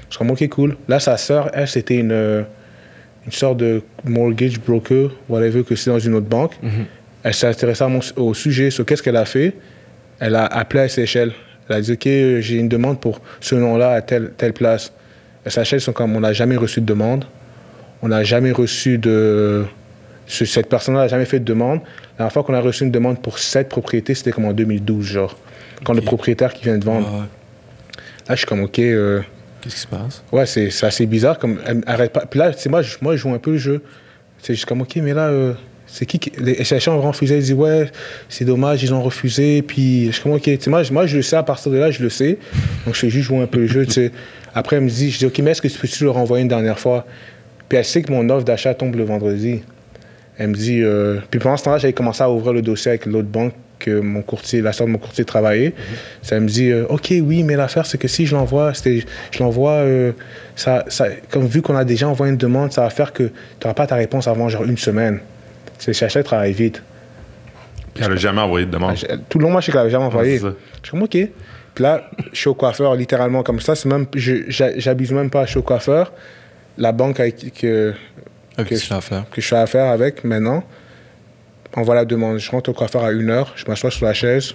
Je 0.10 0.16
suis 0.16 0.18
comme, 0.20 0.30
ok, 0.32 0.48
cool. 0.50 0.78
Là, 0.88 1.00
sa 1.00 1.18
sœur, 1.18 1.50
elle, 1.54 1.68
c'était 1.68 1.98
une, 1.98 2.12
euh, 2.12 2.44
une 3.26 3.32
sorte 3.32 3.58
de 3.58 3.82
mortgage 4.04 4.60
broker, 4.60 5.10
whatever, 5.30 5.64
que 5.64 5.76
c'est 5.76 5.90
dans 5.90 6.00
une 6.00 6.16
autre 6.16 6.28
banque. 6.28 6.54
Mhm. 6.62 6.86
Elle 7.24 7.34
s'est 7.34 7.48
intéressée 7.48 7.84
à 7.84 7.88
mon- 7.88 8.02
au 8.18 8.34
sujet. 8.34 8.70
So, 8.70 8.84
qu'est-ce 8.84 9.02
qu'elle 9.02 9.16
a 9.18 9.26
fait? 9.26 9.54
Elle 10.20 10.36
a 10.36 10.46
appelé 10.46 10.82
à 10.84 10.88
SHL. 10.88 11.32
Elle 11.68 11.76
a 11.76 11.82
dit, 11.82 11.94
OK, 11.94 12.04
j'ai 12.04 12.56
une 12.58 12.70
demande 12.70 13.00
pour 13.02 13.20
ce 13.42 13.56
nom-là 13.56 13.92
à 13.94 14.02
telle, 14.02 14.32
telle 14.38 14.54
place. 14.54 14.94
SHL 15.48 15.82
sont 15.82 15.94
comme, 15.94 16.16
on 16.16 16.20
n'a 16.20 16.34
jamais 16.34 16.56
reçu 16.56 16.82
de 16.82 16.86
demande. 16.86 17.26
On 18.04 18.10
n'a 18.10 18.24
jamais 18.24 18.52
reçu 18.52 19.00
de... 19.00 19.66
ce- 20.28 20.46
Cette 20.46 20.70
personne-là 20.70 21.02
n'a 21.02 21.08
jamais 21.08 21.26
fait 21.26 21.40
de 21.40 21.46
demande. 21.46 21.80
La 21.80 22.18
dernière 22.20 22.32
fois 22.34 22.44
qu'on 22.44 22.54
a 22.54 22.62
reçu 22.62 22.84
une 22.84 22.92
demande 22.92 23.20
pour 23.22 23.40
cette 23.40 23.70
propriété, 23.70 24.14
c'était 24.14 24.32
comme 24.32 24.46
en 24.46 24.54
2012, 24.54 25.04
genre. 25.06 25.36
Quand 25.84 25.94
le 25.94 26.02
propriétaire 26.02 26.54
qui 26.54 26.64
vient 26.64 26.78
de 26.78 26.86
vendre. 26.86 27.26
Là, 28.30 28.36
je 28.36 28.36
suis 28.36 28.46
comme, 28.46 28.62
OK... 28.62 28.78
euh, 28.80 29.22
Qu'est-ce 29.66 29.76
qui 29.76 29.82
se 29.82 29.88
passe? 29.88 30.24
Ouais, 30.32 30.46
c'est 30.46 30.70
assez 30.86 31.08
bizarre. 31.08 31.40
Comme, 31.40 31.60
elle 31.66 31.82
arrête 31.88 32.14
pas. 32.14 32.26
Puis 32.28 32.38
là, 32.40 32.52
moi, 32.70 32.82
moi, 33.02 33.16
je 33.16 33.22
joue 33.22 33.34
un 33.34 33.40
peu 33.40 33.52
le 33.54 33.58
jeu. 33.58 33.82
C'est 34.38 34.54
juste 34.54 34.66
comme, 34.68 34.82
OK, 34.82 34.96
mais 34.98 35.14
là, 35.16 35.30
euh, 35.30 35.54
c'est 35.88 36.06
qui 36.06 36.20
qui- 36.20 36.32
Les 36.40 36.64
SHA 36.64 36.92
ont 36.92 37.02
refusé. 37.02 37.36
Ils 37.38 37.42
disent, 37.42 37.54
ouais, 37.54 37.90
c'est 38.30 38.46
dommage, 38.46 38.84
ils 38.84 38.94
ont 38.94 39.02
refusé. 39.02 39.64
Puis 39.64 40.06
je 40.08 40.12
suis 40.12 40.22
comme, 40.22 40.34
OK, 40.34 40.48
moi, 40.68 40.84
moi, 40.92 41.08
je 41.08 41.18
le 41.18 41.24
sais, 41.24 41.36
à 41.36 41.42
partir 41.42 41.72
de 41.72 41.78
là, 41.80 41.90
je 41.90 42.04
le 42.04 42.10
sais. 42.12 42.38
Donc, 42.86 42.94
je 42.94 43.00
fais 43.00 43.10
juste 43.10 43.26
jouer 43.26 43.42
un 43.42 43.48
peu 43.48 43.60
le 43.62 43.68
jeu. 43.68 43.88
Après, 44.54 44.76
elle 44.76 44.84
me 44.84 44.90
dit, 44.90 45.10
je 45.10 45.18
dis, 45.18 45.26
OK, 45.26 45.40
mais 45.40 45.50
est-ce 45.52 45.64
que 45.64 45.68
tu 45.68 45.80
peux-tu 45.80 46.04
le 46.04 46.12
renvoyer 46.12 46.44
une 46.44 46.48
dernière 46.48 46.78
fois? 46.78 47.08
Puis 47.68 47.80
elle 47.80 47.86
sait 47.86 48.04
que 48.04 48.12
mon 48.12 48.30
offre 48.30 48.46
d'achat 48.46 48.76
tombe 48.76 48.94
le 48.96 49.04
vendredi. 49.04 49.64
Elle 50.38 50.50
me 50.50 50.54
dit, 50.56 50.82
euh, 50.84 51.18
puis 51.32 51.40
pendant 51.40 51.58
ce 51.58 51.64
temps-là, 51.64 51.80
j'avais 51.80 51.94
commencé 51.94 52.22
à 52.22 52.30
ouvrir 52.30 52.54
le 52.54 52.62
dossier 52.62 52.90
avec 52.90 53.08
l'autre 53.08 53.28
banque 53.30 53.54
que 53.80 54.00
mon 54.00 54.22
courtier, 54.22 54.62
la 54.62 54.72
soeur 54.74 54.88
de 54.88 54.92
mon 54.92 54.98
courtier 54.98 55.26
travaillait. 55.26 55.74
Ça 56.22 56.40
me 56.40 56.48
dit, 56.48 56.72
euh, 56.72 56.86
OK, 56.90 57.08
oui, 57.22 57.44
mais 57.44 57.56
l'affaire, 57.56 57.86
c'est 57.86 57.98
que 57.98 58.08
si 58.08 58.26
je 58.26 58.36
l'envoie, 58.36 58.74
je 58.74 59.40
l'envoie, 59.40 59.72
euh, 59.72 60.12
ça, 60.56 60.86
ça, 60.88 61.08
comme 61.30 61.46
vu 61.46 61.62
qu'on 61.62 61.76
a 61.76 61.84
déjà 61.84 62.08
envoyé 62.08 62.32
une 62.32 62.38
demande, 62.38 62.72
ça 62.72 62.82
va 62.82 62.90
faire 62.90 63.12
que 63.14 63.24
tu 63.24 63.32
n'auras 63.64 63.74
pas 63.74 63.88
ta 63.88 63.96
réponse 63.96 64.28
avant 64.28 64.48
genre 64.50 64.64
une 64.64 64.78
semaine. 64.78 65.20
C'est 65.78 65.94
chercher 65.94 66.24
travaille 66.24 66.54
vite. 66.54 66.82
Puis 67.94 68.04
elle 68.06 68.12
a 68.12 68.16
jamais 68.16 68.42
envoyé 68.42 68.66
de 68.66 68.72
demande? 68.72 68.96
Ah, 69.10 69.16
Tout 69.30 69.40
le 69.40 69.44
long, 69.46 69.52
moi, 69.52 69.62
je 69.62 69.68
sais 69.68 69.72
qu'elle 69.72 69.82
avait 69.82 69.90
jamais 69.90 70.06
envoyé. 70.06 70.40
Ouais. 70.40 70.52
Je 70.82 70.88
suis 70.88 70.92
comme, 70.92 71.04
OK. 71.04 71.10
Puis 71.76 71.84
là, 71.84 72.10
je 72.32 72.38
suis 72.40 72.48
au 72.48 72.54
coiffeur, 72.54 72.96
littéralement 72.96 73.44
comme 73.44 73.60
ça. 73.60 73.76
C'est 73.76 73.90
même, 73.90 74.06
je- 74.16 74.50
j'a- 74.50 74.78
j'abuse 74.80 75.12
même 75.12 75.30
pas, 75.30 75.46
je 75.46 75.52
suis 75.52 75.60
au 75.60 75.64
coiffeur. 75.64 76.14
La 76.78 76.92
banque 76.92 77.20
avec 77.20 77.36
qui- 77.36 77.52
que, 77.52 77.94
Avec 78.58 78.70
que 78.70 78.94
à 78.94 79.02
faire. 79.02 79.26
que 79.30 79.42
je 79.42 79.48
fais 79.48 79.58
affaire 79.58 79.88
avec 79.92 80.24
maintenant 80.24 80.64
envoie 81.76 81.96
la 81.96 82.06
demande. 82.06 82.38
Je 82.38 82.50
rentre 82.52 82.70
au 82.70 82.74
coiffeur 82.74 83.04
à 83.04 83.12
une 83.12 83.30
heure, 83.30 83.54
je 83.56 83.66
m'assois 83.68 83.92
sur 83.92 84.06
la 84.06 84.14
chaise. 84.14 84.54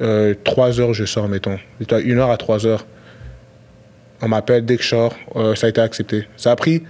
Euh, 0.00 0.34
trois 0.44 0.80
heures, 0.80 0.92
je 0.94 1.04
sors, 1.04 1.28
mettons. 1.28 1.58
De 1.80 2.00
Une 2.00 2.18
heure 2.18 2.30
à 2.30 2.36
trois 2.36 2.66
heures. 2.66 2.84
On 4.22 4.28
m'appelle 4.28 4.64
dès 4.64 4.76
que 4.76 4.82
je 4.82 4.88
sors. 4.88 5.14
euh, 5.36 5.54
ça 5.54 5.66
a 5.66 5.70
été 5.70 5.80
accepté. 5.80 6.26
Ça 6.36 6.50
a 6.52 6.56
pris, 6.56 6.82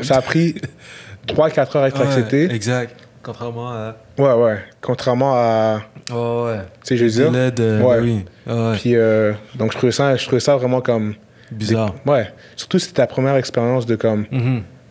ça 0.00 0.16
a 0.16 0.22
pris 0.22 0.56
3-4 1.28 1.76
heures 1.76 1.82
à 1.84 1.88
être 1.88 2.00
Ouais, 2.00 2.06
accepté. 2.06 2.52
Exact. 2.52 2.96
Contrairement 3.22 3.70
à. 3.70 3.96
Ouais, 4.18 4.32
ouais. 4.32 4.58
Contrairement 4.80 5.34
à. 5.36 5.82
Oh, 6.12 6.46
ouais. 6.48 6.58
Tu 6.84 6.88
sais, 6.88 6.96
je 6.96 7.04
veux 7.04 7.10
dire? 7.30 7.52
De. 7.52 7.80
Ouais. 7.80 7.98
oui. 8.00 8.24
Ouais. 8.48 8.76
Puis, 8.80 8.96
euh, 8.96 9.32
donc, 9.54 9.72
je 9.72 9.76
trouvais, 9.76 9.92
ça, 9.92 10.16
je 10.16 10.24
trouvais 10.26 10.40
ça 10.40 10.56
vraiment 10.56 10.80
comme. 10.80 11.14
Bizarre. 11.52 11.94
Ouais. 12.06 12.32
Surtout, 12.56 12.78
c'était 12.80 12.94
ta 12.94 13.06
première 13.06 13.36
expérience 13.36 13.86
de 13.86 13.94
comme. 13.94 14.26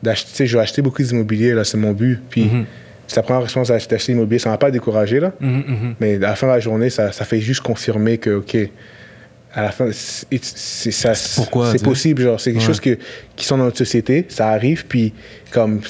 D'acheter. 0.01 0.29
Tu 0.29 0.36
sais, 0.38 0.45
je 0.48 0.55
vais 0.55 0.63
acheter 0.63 0.81
beaucoup 0.81 1.01
d'immobilier, 1.03 1.53
là, 1.53 1.63
c'est 1.65 1.77
mon 1.77 1.91
but. 1.91 2.21
Puis, 2.29 2.45
Mhm. 2.45 2.65
C'est 3.08 3.17
la 3.17 3.24
première 3.24 3.43
expérience 3.43 3.67
d'acheter 3.70 3.98
l'immobilier. 4.13 4.39
Ça 4.39 4.50
m'a 4.50 4.58
pas 4.58 4.72
découragé, 4.72 5.20
là. 5.20 5.34
Mhm, 5.39 5.63
mhm. 5.67 5.96
Mais 6.00 6.15
à 6.15 6.20
la 6.20 6.36
fin 6.36 6.48
de 6.48 6.51
la 6.53 6.60
journée, 6.60 6.89
ça, 6.89 7.12
ça 7.12 7.25
fait 7.25 7.41
juste 7.41 7.62
confirmer 7.62 8.17
que, 8.17 8.29
OK, 8.38 8.55
à 9.53 9.63
la 9.63 9.72
fin, 9.72 9.89
c'est 9.91 11.84
possible. 11.84 12.22
Genre, 12.24 12.39
c'est 12.39 12.51
quelque 12.51 12.62
Ouais. 12.62 12.67
chose 12.67 12.79
que, 12.79 12.98
qui 13.36 13.46
sont 13.46 13.58
dans 13.58 13.65
notre 13.65 13.77
société, 13.77 14.25
ça 14.29 14.48
arrive, 14.50 14.86
puis 14.88 15.13
comme, 15.51 15.81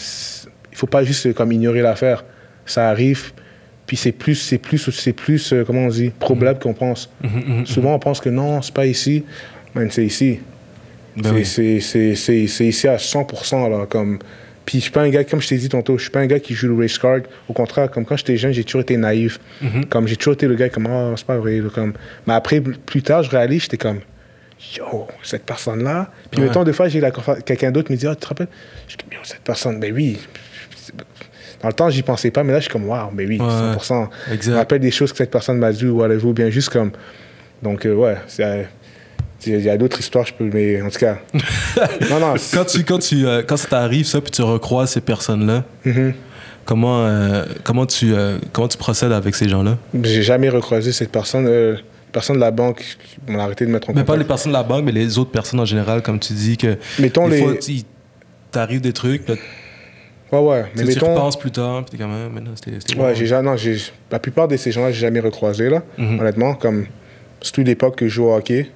il 0.71 0.77
faut 0.77 0.87
pas 0.87 1.03
juste 1.03 1.33
comme 1.33 1.51
ignorer 1.51 1.81
l'affaire. 1.81 2.23
Ça 2.65 2.89
arrive, 2.89 3.33
puis 3.85 3.97
c'est 3.97 4.11
plus, 4.11 4.35
c'est 4.35 4.57
plus, 4.57 4.89
c'est 4.91 5.13
plus, 5.13 5.53
euh, 5.53 5.63
comment 5.65 5.81
on 5.81 5.89
dit, 5.89 6.09
probable 6.19 6.59
qu'on 6.59 6.73
pense. 6.73 7.09
Mhm, 7.23 7.57
mhm. 7.59 7.65
Souvent, 7.65 7.93
on 7.95 7.99
pense 7.99 8.19
que 8.19 8.29
non, 8.29 8.61
c'est 8.61 8.73
pas 8.73 8.85
ici. 8.85 9.23
Man, 9.75 9.89
c'est 9.91 10.05
ici. 10.05 10.39
Ben 11.17 11.23
C'est- 11.25 11.31
oui. 11.31 11.45
c'est 11.45 11.79
c'est- 11.81 12.15
c'est- 12.15 12.47
c'est 12.47 12.65
ici 12.67 12.87
à 12.87 12.97
100%. 12.97 13.67
Là, 13.67 13.85
comme... 13.85 14.19
Puis 14.65 14.77
je 14.77 14.83
suis 14.83 14.91
pas 14.91 15.01
un 15.01 15.09
gars, 15.09 15.23
comme 15.23 15.41
je 15.41 15.47
t'ai 15.49 15.57
dit 15.57 15.69
tantôt, 15.69 15.97
je 15.97 16.03
suis 16.03 16.11
pas 16.11 16.19
un 16.19 16.27
gars 16.27 16.39
qui 16.39 16.53
joue 16.53 16.67
le 16.67 16.75
race 16.81 16.97
card. 16.97 17.19
Au 17.49 17.53
contraire, 17.53 17.89
comme 17.89 18.05
quand 18.05 18.15
j'étais 18.17 18.37
jeune, 18.37 18.51
j'ai 18.53 18.63
toujours 18.63 18.81
été 18.81 18.95
naïf. 18.97 19.39
Mhm. 19.61 19.85
Comme 19.85 20.07
j'ai 20.07 20.15
toujours 20.15 20.33
été 20.33 20.47
le 20.47 20.55
gars 20.55 20.69
comme, 20.69 20.87
oh, 20.89 21.13
c'est 21.17 21.25
pas 21.25 21.37
vrai. 21.37 21.59
comme... 21.73 21.93
Mais 22.27 22.33
après, 22.33 22.61
plus 22.61 23.01
tard, 23.01 23.23
je 23.23 23.29
réalise, 23.31 23.63
j'étais 23.63 23.77
comme, 23.77 23.99
yo, 24.77 25.07
cette 25.23 25.43
personne-là. 25.45 26.11
Puis 26.29 26.41
Ouais. 26.41 26.47
mettons, 26.47 26.63
des 26.63 26.73
fois, 26.73 26.87
j'ai 26.87 27.01
quelqu'un 27.45 27.71
d'autre 27.71 27.91
me 27.91 27.97
dit, 27.97 28.05
ah, 28.07 28.13
tu 28.15 28.21
te 28.21 28.27
rappelles? 28.27 28.47
Je 28.87 28.97
dis, 28.97 29.03
yo, 29.11 29.17
cette 29.23 29.41
personne, 29.41 29.79
ben 29.79 29.91
oui. 29.93 30.19
Dans 31.61 31.67
le 31.67 31.73
temps, 31.73 31.89
j'y 31.89 32.01
pensais 32.01 32.31
pas, 32.31 32.43
mais 32.43 32.53
là, 32.53 32.59
je 32.59 32.63
suis 32.63 32.71
comme, 32.71 32.87
waouh, 32.87 33.11
mais 33.13 33.25
oui, 33.25 33.39
Ouais. 33.39 33.47
100%. 33.47 34.09
Je 34.25 34.29
me 34.29 34.35
Exact. 34.35 34.55
rappelle 34.55 34.79
des 34.79 34.91
choses 34.91 35.11
que 35.11 35.17
cette 35.17 35.31
personne 35.31 35.57
m'a 35.57 35.71
dit 35.71 35.85
ou 35.85 35.97
whatever, 35.99 36.25
ou 36.25 36.33
bien 36.33 36.49
juste 36.49 36.69
comme. 36.69 36.91
Donc, 37.61 37.85
euh, 37.85 37.93
ouais, 37.93 38.15
c'est, 38.27 38.43
euh, 38.43 38.63
il 39.45 39.59
y 39.61 39.69
a 39.69 39.77
d'autres 39.77 39.99
histoires, 39.99 40.25
je 40.25 40.33
peux, 40.33 40.49
mais 40.51 40.81
en 40.81 40.89
tout 40.89 40.99
cas. 40.99 41.17
non, 42.09 42.19
non. 42.19 42.33
Quand, 42.53 42.65
tu, 42.65 42.83
quand, 42.83 42.99
tu, 42.99 43.25
euh, 43.25 43.41
quand 43.45 43.57
ça 43.57 43.67
t'arrive, 43.67 44.05
ça, 44.05 44.21
puis 44.21 44.31
tu 44.31 44.41
recroises 44.41 44.91
ces 44.91 45.01
personnes-là, 45.01 45.63
Mhm. 45.85 46.13
comment, 46.65 47.05
euh, 47.05 47.45
comment, 47.63 47.85
tu, 47.85 48.13
euh, 48.13 48.37
comment 48.53 48.67
tu 48.67 48.77
procèdes 48.77 49.11
avec 49.11 49.35
ces 49.35 49.49
gens-là? 49.49 49.77
J'ai 50.03 50.21
jamais 50.23 50.49
recroisé 50.49 50.91
cette 50.91 51.11
personne. 51.11 51.49
personne 52.11 52.35
de 52.35 52.41
la 52.41 52.51
banque 52.51 52.79
qui 53.25 53.31
m'a 53.31 53.43
arrêté 53.43 53.65
de 53.65 53.71
mettre 53.71 53.89
en 53.89 53.93
Mais 53.93 54.01
contact. 54.01 54.07
pas 54.07 54.17
les 54.17 54.25
personnes 54.27 54.51
de 54.51 54.57
la 54.57 54.63
banque, 54.63 54.83
mais 54.83 54.91
les 54.91 55.17
autres 55.17 55.31
personnes 55.31 55.61
en 55.61 55.65
général, 55.65 56.01
comme 56.01 56.19
tu 56.19 56.33
dis, 56.33 56.57
que 56.57 56.77
Mettons 56.99 57.29
des 57.29 57.37
les. 57.37 57.41
fois, 57.43 57.55
tu 57.55 57.73
t'arrives 58.51 58.81
des 58.81 58.91
trucs, 58.93 59.27
là, 59.29 59.35
Ouais, 60.33 60.39
ouais. 60.39 60.65
Mais 60.75 60.85
sais, 60.85 60.93
tu 60.93 60.99
mettons. 60.99 61.13
repenses 61.13 61.37
plus 61.39 61.51
tard, 61.51 61.83
puis 61.85 61.91
t'es 61.97 62.03
comme, 62.03 62.13
ah, 62.13 62.29
maintenant, 62.29 62.51
c'était. 62.55 62.77
c'était 62.79 62.97
Ouais, 63.01 63.13
j'ai 63.15 63.25
jamais. 63.25 63.49
Non. 63.49 63.55
La 64.11 64.19
plupart 64.19 64.47
de 64.47 64.55
ces 64.55 64.71
gens-là, 64.71 64.91
j'ai 64.91 65.01
jamais 65.01 65.19
recroisé, 65.19 65.69
là. 65.69 65.83
Mhm. 65.97 66.19
Honnêtement, 66.21 66.53
comme. 66.53 66.85
Surtout 67.41 67.63
l'époque 67.63 67.95
que 67.97 68.07
je 68.07 68.13
joue 68.13 68.25
au 68.25 68.35
hockey. 68.35 68.69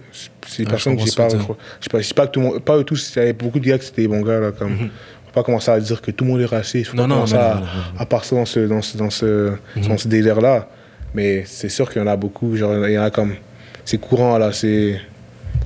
C'est 0.48 0.64
des 0.64 0.68
Ah, 0.68 0.72
personnes 0.72 0.98
que 0.98 1.04
j'ai 1.06 1.12
pas 1.16 1.28
Je 1.30 1.38
sais 1.38 1.90
pas, 1.92 2.00
je 2.02 2.08
sais 2.08 2.14
pas 2.14 2.28
que 2.28 2.32
tout 2.32 2.40
le 2.40 2.46
monde. 2.48 2.60
Pas 2.64 2.84
tous, 2.84 3.12
il 3.16 3.20
y 3.20 3.22
avait 3.22 3.34
beaucoup 3.34 3.60
de 3.60 3.66
gars 3.68 3.78
qui 3.78 3.88
étaient 3.90 4.02
des 4.04 4.08
bons 4.08 4.22
gars, 4.22 4.40
là. 4.40 4.52
Comme. 4.52 4.78
Faut 4.78 5.32
pas 5.34 5.44
commencer 5.44 5.70
à 5.72 5.80
dire 5.80 6.02
que 6.02 6.12
tout 6.12 6.24
le 6.26 6.32
monde 6.32 6.42
est 6.42 6.46
raciste. 6.46 6.92
Faut 6.92 6.98
Non, 6.98 7.04
pas 7.08 7.16
non, 7.16 7.24
à, 7.34 7.56
non, 7.56 7.60
non. 7.62 7.68
à 8.00 8.06
partir 8.06 8.38
dans 8.38 8.46
ce, 8.46 8.60
dans 8.62 8.82
ce, 8.82 8.98
dans 8.98 9.10
ce, 9.10 9.52
dans 9.88 9.98
ce 9.98 10.08
délire-là. 10.08 10.70
Mais 11.14 11.44
c'est 11.46 11.70
sûr 11.70 11.90
qu'il 11.92 12.02
y 12.02 12.06
en 12.06 12.08
a 12.08 12.16
beaucoup. 12.16 12.56
Genre, 12.56 12.88
il 12.88 12.94
y 12.94 12.98
en 12.98 13.04
a 13.04 13.12
comme. 13.12 13.36
C'est 13.84 13.98
courant, 14.00 14.38
là. 14.38 14.52
C'est. 14.52 15.00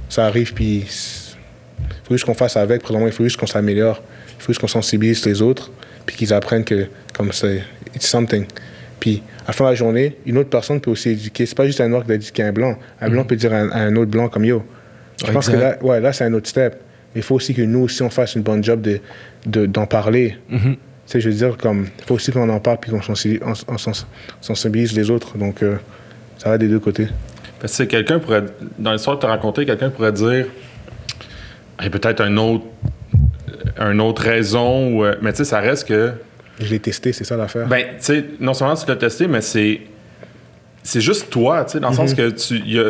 Ça 0.09 0.25
arrive, 0.25 0.53
puis. 0.53 0.79
Il 0.85 2.07
faut 2.07 2.13
juste 2.15 2.25
qu'on 2.25 2.33
fasse 2.33 2.57
avec. 2.57 2.81
Présentement, 2.81 3.07
il 3.07 3.13
faut 3.13 3.23
juste 3.23 3.37
qu'on 3.37 3.47
s'améliore. 3.47 4.01
Il 4.37 4.41
faut 4.41 4.47
juste 4.51 4.59
qu'on 4.61 4.67
sensibilise 4.67 5.23
les 5.25 5.41
autres, 5.41 5.71
puis 6.05 6.15
qu'ils 6.15 6.33
apprennent 6.33 6.63
que, 6.65 6.87
comme 7.13 7.31
c'est. 7.31 7.63
It's 7.95 8.07
something. 8.07 8.45
Puis, 8.99 9.23
à 9.45 9.47
la 9.47 9.53
fin 9.53 9.65
de 9.65 9.69
la 9.69 9.75
journée, 9.75 10.17
une 10.25 10.37
autre 10.37 10.49
personne 10.49 10.79
peut 10.81 10.91
aussi 10.91 11.09
éduquer. 11.11 11.45
C'est 11.45 11.55
pas 11.57 11.65
juste 11.65 11.79
un 11.81 11.87
noir 11.87 12.01
qui 12.01 12.07
doit 12.07 12.15
éduquer 12.15 12.43
un 12.43 12.51
blanc. 12.51 12.75
Un 13.01 13.09
blanc 13.09 13.23
peut 13.23 13.35
dire 13.35 13.53
à 13.53 13.57
un, 13.57 13.69
à 13.69 13.79
un 13.79 13.95
autre 13.95 14.11
blanc 14.11 14.27
comme 14.29 14.45
yo. 14.45 14.63
Je 15.25 15.31
pense 15.31 15.49
que 15.49 15.55
là, 15.57 15.77
ouais, 15.81 15.99
là 16.01 16.11
c'est 16.13 16.25
un 16.25 16.33
autre 16.33 16.47
step. 16.49 16.75
Mais 17.15 17.21
il 17.21 17.23
faut 17.23 17.35
aussi 17.35 17.53
que 17.53 17.61
nous 17.61 17.79
aussi, 17.79 18.01
on 18.03 18.09
fasse 18.09 18.35
une 18.35 18.41
bonne 18.43 18.63
job 18.63 18.81
de, 18.81 18.99
de- 19.45 19.65
d'en 19.65 19.85
parler. 19.85 20.35
Mhm. 20.49 20.75
Tu 20.75 20.77
sais, 21.05 21.19
je 21.21 21.29
veux 21.29 21.35
dire, 21.35 21.57
comme, 21.57 21.87
il 21.97 22.05
faut 22.05 22.15
aussi 22.15 22.31
qu'on 22.31 22.47
en 22.49 22.59
parle 22.59 22.77
puis 22.79 22.91
qu'on 22.91 23.01
sensibilise, 23.01 23.41
on- 23.43 23.73
on 23.73 23.77
sens- 23.77 24.05
sensibilise 24.41 24.93
les 24.95 25.09
autres. 25.09 25.37
Donc, 25.37 25.63
euh, 25.63 25.77
ça 26.37 26.49
va 26.49 26.57
des 26.57 26.67
deux 26.67 26.79
côtés. 26.79 27.07
Parce 27.59 27.77
que 27.77 27.83
quelqu'un 27.83 28.19
pourrait, 28.19 28.43
dans 28.77 28.91
l'histoire 28.93 29.15
que 29.17 29.21
tu 29.21 29.27
as 29.27 29.29
racontée, 29.31 29.65
quelqu'un 29.65 29.89
pourrait 29.89 30.11
dire, 30.13 30.45
Hey, 31.79 31.89
peut-être 31.89 32.21
un 32.21 32.35
autre, 32.37 32.65
un 33.77 33.97
autre 33.99 34.21
raison, 34.21 34.93
ou, 34.93 35.03
euh, 35.05 35.15
mais 35.21 35.31
tu 35.31 35.37
sais, 35.37 35.45
ça 35.45 35.59
reste 35.59 35.87
que, 35.87 36.11
Je 36.59 36.69
l'ai 36.69 36.79
testé, 36.79 37.13
c'est 37.13 37.23
ça 37.23 37.37
l'affaire. 37.37 37.67
ben, 37.67 37.83
tu 37.97 38.05
sais, 38.05 38.25
non 38.39 38.53
seulement 38.53 38.75
tu 38.75 38.85
l'as 38.87 38.95
testé, 38.95 39.27
mais 39.27 39.41
c'est, 39.41 39.81
c'est 40.83 41.01
juste 41.01 41.29
toi, 41.29 41.63
tu 41.65 41.73
sais, 41.73 41.79
dans 41.79 41.89
le 41.89 41.95
sens 41.95 42.13
que 42.13 42.29
tu, 42.31 42.59
y 42.65 42.79
a, 42.79 42.83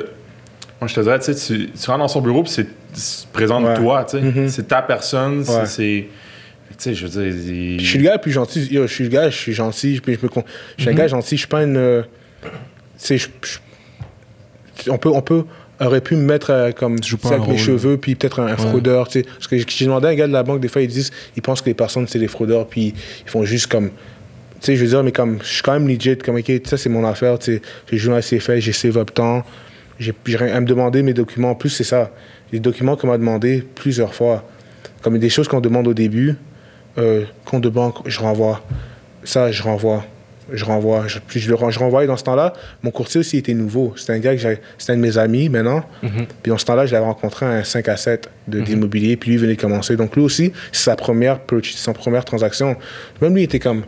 moi 0.82 0.88
je 0.88 0.96
te 0.96 1.02
dirais, 1.02 1.20
tu 1.20 1.34
sais, 1.34 1.58
tu, 1.58 1.70
rentres 1.88 2.00
dans 2.00 2.08
son 2.08 2.22
bureau 2.22 2.44
puis 2.44 2.52
c'est, 2.52 2.68
c'est 2.94 3.28
présente 3.30 3.64
Ouais. 3.66 3.76
toi, 3.76 4.06
tu 4.06 4.18
sais, 4.18 4.24
Mhm. 4.24 4.48
c'est 4.50 4.68
ta 4.68 4.82
personne, 4.82 5.44
c'est- 5.46 5.52
Ouais. 5.60 5.66
c'est, 5.66 6.08
tu 6.70 6.76
sais, 6.78 6.94
je 6.96 7.06
veux 7.08 7.10
dire, 7.32 7.36
il- 7.54 7.80
Je 7.82 7.86
suis 7.86 8.00
le 8.00 8.06
gars 8.06 8.14
le 8.16 8.22
plus 8.22 8.32
gentil. 8.32 8.68
Yo, 8.72 8.88
je 8.88 8.94
suis 8.94 9.04
le 9.04 9.10
gars, 9.10 9.30
je 9.30 9.36
suis 9.38 9.54
gentil. 9.54 10.00
puis 10.02 10.16
je, 10.16 10.26
me 10.26 10.30
con- 10.30 10.44
je 10.78 10.84
suis 10.84 10.92
un 10.92 10.94
gars 10.94 11.08
gentil. 11.08 11.36
Je 11.36 11.42
suis 11.42 11.48
pas 11.48 11.64
une. 11.64 11.78
euh, 11.78 12.04
tu 12.44 12.50
sais, 12.98 13.18
je- 13.18 13.28
je- 13.44 14.90
on 14.90 14.98
peut, 14.98 15.10
on 15.10 15.22
peut, 15.22 15.44
aurait 15.88 16.02
pu 16.02 16.16
me 16.16 16.24
mettre 16.24 16.52
euh, 16.52 16.72
comme 16.72 17.02
sais, 17.02 17.34
avec 17.34 17.48
mes 17.48 17.58
cheveux, 17.58 17.98
puis 17.98 18.16
peut-être 18.16 18.42
un, 18.42 18.48
un 18.48 18.58
fraudeur. 18.58 19.08
Tu 19.08 19.20
sais. 19.20 19.26
Parce 19.26 19.48
que 19.48 19.58
j'ai 19.58 19.86
demandé 19.86 20.08
à 20.08 20.10
un 20.10 20.16
gars 20.16 20.28
de 20.28 20.34
la 20.34 20.44
banque, 20.44 20.60
des 20.60 20.68
fois, 20.68 20.82
ils 20.82 20.88
disent, 20.88 21.12
ils 21.36 21.42
pensent 21.42 21.62
que 21.62 21.68
les 21.68 21.74
personnes, 21.74 22.08
c'est 22.08 22.20
des 22.20 22.28
fraudeurs, 22.28 22.68
puis 22.68 22.94
ils 23.26 23.30
font 23.30 23.44
juste 23.44 23.68
comme. 23.68 23.90
Tu 23.90 24.66
sais, 24.66 24.76
je 24.76 24.84
veux 24.84 24.90
dire, 24.90 25.04
mais 25.04 25.14
comme, 25.14 25.40
je 25.42 25.48
suis 25.48 25.62
quand 25.62 25.74
même 25.74 25.88
legit, 25.88 26.18
comme, 26.18 26.36
ok, 26.36 26.52
ça, 26.66 26.78
c'est 26.78 26.90
mon 26.90 27.06
affaire, 27.06 27.40
tu 27.40 27.56
sais. 27.56 27.62
J'ai 27.90 27.98
joué 27.98 28.16
à 28.16 28.22
CFL, 28.22 28.60
j'ai 28.60 28.74
save 28.74 28.98
up 28.98 29.14
temps. 29.14 29.44
J'ai 30.00 30.14
j'ai 30.26 30.38
rien 30.38 30.56
à 30.56 30.60
me 30.62 30.66
demander 30.66 31.02
mes 31.02 31.14
documents. 31.14 31.52
En 31.52 31.56
plus, 31.56 31.70
c'est 31.70 31.84
ça. 31.84 32.12
Les 32.52 32.60
documents 32.60 32.96
qu'on 32.96 33.08
m'a 33.08 33.18
demandé 33.18 33.64
plusieurs 33.76 34.14
fois. 34.14 34.44
Comme 35.02 35.18
des 35.18 35.30
choses 35.30 35.48
qu'on 35.48 35.62
demande 35.62 35.88
au 35.88 35.94
début, 35.94 36.36
euh, 36.98 37.24
compte 37.46 37.64
de 37.64 37.70
banque, 37.70 37.98
je 38.06 38.20
renvoie. 38.20 38.62
Ça, 39.24 39.52
je 39.52 39.62
renvoie. 39.64 40.04
Je 40.54 40.66
renvoie. 40.66 41.08
Je, 41.08 41.20
puis 41.20 41.40
je 41.40 41.50
le 41.50 41.58
je 41.70 41.80
renvoyais 41.80 42.08
dans 42.08 42.18
ce 42.18 42.24
temps-là. 42.24 42.54
Mon 42.84 42.92
courtier 42.92 43.20
aussi 43.20 43.38
était 43.38 43.54
nouveau. 43.54 43.94
C'était 43.96 44.14
un 44.14 44.20
gars 44.20 44.36
que. 44.36 44.42
C'était 44.78 44.94
un 44.94 44.96
de 44.98 45.02
mes 45.02 45.18
amis 45.18 45.50
maintenant. 45.50 45.84
Puis 46.42 46.52
dans 46.52 46.58
ce 46.58 46.66
temps-là, 46.66 46.86
je 46.86 46.94
l'avais 46.94 47.06
rencontré 47.06 47.46
à 47.46 47.50
un 47.50 47.64
5 47.64 47.88
à 47.90 47.98
7 47.98 48.30
de, 48.48 48.62
d'immobilier. 48.62 49.18
Puis 49.18 49.32
lui 49.32 49.38
venait 49.38 49.56
de 49.56 49.62
commencer. 49.62 49.96
Donc 49.96 50.16
lui 50.16 50.24
aussi, 50.24 50.52
c'est 50.72 50.84
sa 50.86 50.96
première 50.96 51.40
purchase, 51.40 51.78
sa 51.78 51.94
première 51.94 52.26
transaction. 52.26 52.76
Même 53.22 53.36
lui 53.36 53.44
était 53.44 53.60
comme. 53.60 53.84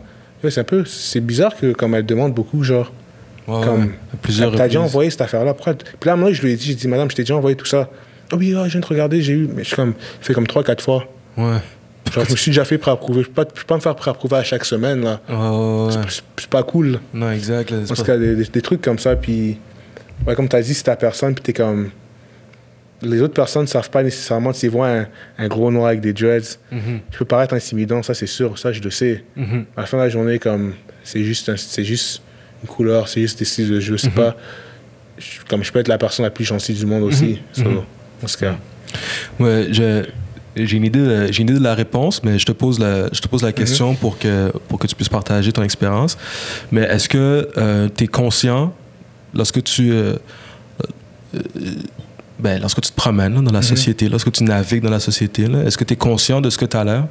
C'est 0.48 0.58
un 0.60 0.64
peu. 0.64 0.84
C'est 0.84 1.20
bizarre 1.20 1.54
que 1.56 1.72
comme 1.72 1.94
elle 1.94 2.06
demande 2.06 2.34
beaucoup, 2.34 2.62
genre. 2.62 2.92
Ouais, 3.48 3.64
Comme- 3.64 3.82
ouais. 3.82 3.90
Plusieurs 4.20 4.54
T'as 4.54 4.66
déjà 4.68 4.80
envoyé 4.80 5.10
cette 5.10 5.20
affaire-là? 5.22 5.54
Puis 5.54 5.74
là, 6.04 6.14
moi, 6.16 6.32
je 6.32 6.42
lui 6.42 6.52
ai 6.52 6.56
dit, 6.56 6.64
j'ai 6.66 6.74
dit, 6.76 6.86
madame, 6.86 7.10
je 7.10 7.16
t'ai 7.16 7.22
déjà 7.22 7.36
envoyé 7.36 7.56
tout 7.56 7.66
ça. 7.66 7.90
Oh 8.32 8.36
oui, 8.38 8.50
je 8.50 8.68
viens 8.70 8.80
de 8.80 8.86
regarder, 8.86 9.20
j'ai 9.20 9.32
eu. 9.32 9.48
Mais 9.52 9.62
je 9.62 9.68
suis 9.68 9.76
comme, 9.76 9.94
il 10.20 10.24
fait 10.24 10.32
comme 10.32 10.46
3-4 10.46 10.80
fois. 10.80 11.08
Ouais. 11.36 11.58
Genre, 12.12 12.24
je 12.24 12.30
me 12.32 12.36
suis 12.36 12.50
déjà 12.50 12.64
fait 12.64 12.78
préapprouver. 12.78 13.22
Je 13.22 13.28
peux 13.28 13.44
pas, 13.44 13.50
je 13.54 13.60
peux 13.60 13.66
pas 13.66 13.76
me 13.76 13.80
faire 13.80 13.94
préapprouver 13.96 14.36
à 14.36 14.42
chaque 14.42 14.64
semaine, 14.64 15.02
là. 15.02 15.20
Ouais, 15.28 15.96
ouais. 15.96 16.02
C'est- 16.08 16.46
pas 16.48 16.62
cool. 16.62 17.00
Non, 17.14 17.30
exact. 17.30 17.70
là, 17.70 17.78
c'est 17.84 17.92
En 17.92 17.94
tout 17.94 18.02
pas- 18.02 18.06
cas, 18.08 18.18
des, 18.18 18.34
des- 18.44 18.60
trucs 18.62 18.82
comme 18.82 18.98
ça, 18.98 19.16
puis... 19.16 19.58
Ouais, 20.26 20.34
comme 20.34 20.48
t'as 20.48 20.60
dit, 20.60 20.74
c'est 20.74 20.82
ta 20.84 20.96
personne, 20.96 21.34
puis 21.34 21.42
t'es 21.42 21.52
comme... 21.52 21.90
Les 23.00 23.20
autres 23.20 23.34
personnes 23.34 23.62
ne 23.62 23.66
savent 23.68 23.90
pas 23.90 24.02
nécessairement 24.02 24.52
s'ils 24.52 24.70
voient 24.70 24.88
un, 24.90 25.06
un 25.38 25.48
gros 25.48 25.70
noir 25.72 25.86
avec 25.86 26.00
des 26.00 26.12
dreads. 26.12 26.58
Mhm, 26.70 27.00
Je 27.10 27.18
peux 27.18 27.24
paraître 27.24 27.54
intimidant, 27.54 28.00
ça 28.02 28.14
c'est 28.14 28.26
sûr, 28.28 28.56
ça 28.58 28.70
je 28.72 28.80
le 28.80 28.90
sais. 28.90 29.24
mhm. 29.34 29.64
À 29.76 29.80
la 29.80 29.86
fin 29.86 29.96
de 29.96 30.02
la 30.02 30.08
journée, 30.08 30.38
comme... 30.38 30.74
C'est 31.02 31.24
juste, 31.24 31.48
un- 31.48 31.56
juste 31.82 32.22
une 32.62 32.68
couleur, 32.68 33.08
c'est 33.08 33.20
juste 33.22 33.38
des 33.40 33.44
styles 33.44 33.70
de 33.70 33.80
jeu. 33.80 33.96
C'est 33.96 34.08
Mhm. 34.08 34.14
pas... 34.14 34.36
je- 35.18 35.40
comme 35.48 35.64
je 35.64 35.72
peux 35.72 35.80
être 35.80 35.88
la 35.88 35.98
personne 35.98 36.24
la 36.24 36.30
plus 36.30 36.44
gentille 36.44 36.76
du 36.76 36.86
monde 36.86 37.02
aussi. 37.04 37.40
So, 37.52 37.62
Mhm. 37.64 37.78
en 37.78 38.26
tout 38.26 38.38
cas. 38.38 38.54
Ouais, 39.40 39.68
je- 39.72 40.04
j'ai 40.56 40.76
une 40.76 40.84
idée, 40.84 40.98
de- 41.00 41.32
j'ai 41.32 41.42
une 41.42 41.48
idée 41.50 41.58
de 41.58 41.64
la 41.64 41.74
réponse, 41.74 42.22
mais 42.22 42.38
je 42.38 42.44
te 42.46 42.52
pose 42.52 42.78
la, 42.78 43.08
je 43.12 43.20
te 43.20 43.28
pose 43.28 43.42
la 43.42 43.52
question 43.52 43.94
pour 43.94 44.18
que 44.18 44.52
pour 44.68 44.78
que 44.78 44.86
tu 44.86 44.94
puisses 44.94 45.08
partager 45.08 45.52
ton 45.52 45.62
expérience. 45.62 46.16
Mais 46.70 46.82
est-ce 46.82 47.08
que 47.08 47.88
tu 47.96 48.04
es 48.04 48.06
conscient 48.06 48.74
lorsque 49.34 49.62
tu 49.62 49.92
euh, 49.92 50.14
euh, 51.34 51.40
ben, 52.38 52.60
lorsque 52.60 52.80
tu 52.80 52.90
te 52.90 52.96
promènes 52.96 53.34
là, 53.34 53.40
dans 53.40 53.52
la 53.52 53.62
société, 53.62 54.08
lorsque 54.08 54.32
tu 54.32 54.42
navigues 54.44 54.82
dans 54.82 54.90
la 54.90 55.00
société, 55.00 55.46
là, 55.46 55.62
est-ce 55.62 55.78
que 55.78 55.84
tu 55.84 55.94
es 55.94 55.96
conscient 55.96 56.40
de 56.40 56.50
ce 56.50 56.58
que 56.58 56.64
tu 56.66 56.76
as 56.76 56.84
l'air? 56.84 57.06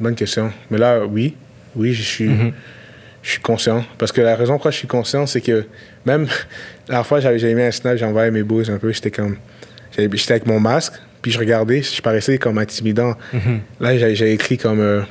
Bonne 0.00 0.14
question. 0.14 0.52
Mais 0.70 0.78
là, 0.78 1.00
oui. 1.06 1.34
Oui, 1.76 1.92
je 1.92 2.02
suis... 2.02 2.28
Mhm. 2.28 2.52
Je 3.22 3.30
suis 3.30 3.40
conscient. 3.40 3.84
Parce 3.98 4.10
que 4.10 4.20
la 4.20 4.34
raison 4.34 4.54
pourquoi 4.54 4.72
je 4.72 4.78
suis 4.78 4.88
conscient, 4.88 5.26
c'est 5.26 5.40
que 5.40 5.64
même 6.04 6.26
la 6.88 7.04
fois, 7.04 7.20
j'avais 7.20 7.38
j'avais 7.38 7.54
mis 7.54 7.62
un 7.62 7.70
snap, 7.70 8.02
envoyé 8.02 8.32
mes 8.32 8.42
boys 8.42 8.68
un 8.68 8.78
peu, 8.78 8.90
j'étais 8.92 9.12
comme. 9.12 9.36
J'étais 9.96 10.32
avec 10.32 10.46
mon 10.46 10.58
masque, 10.58 10.94
puis 11.22 11.30
je 11.30 11.38
regardais, 11.38 11.82
je 11.82 12.02
paraissais 12.02 12.36
comme 12.38 12.58
intimidant. 12.58 13.14
Mhm. 13.32 13.60
Là, 13.80 13.96
j'avais 14.14 14.32
écrit 14.34 14.58
comme. 14.58 14.80
euh, 14.80 15.02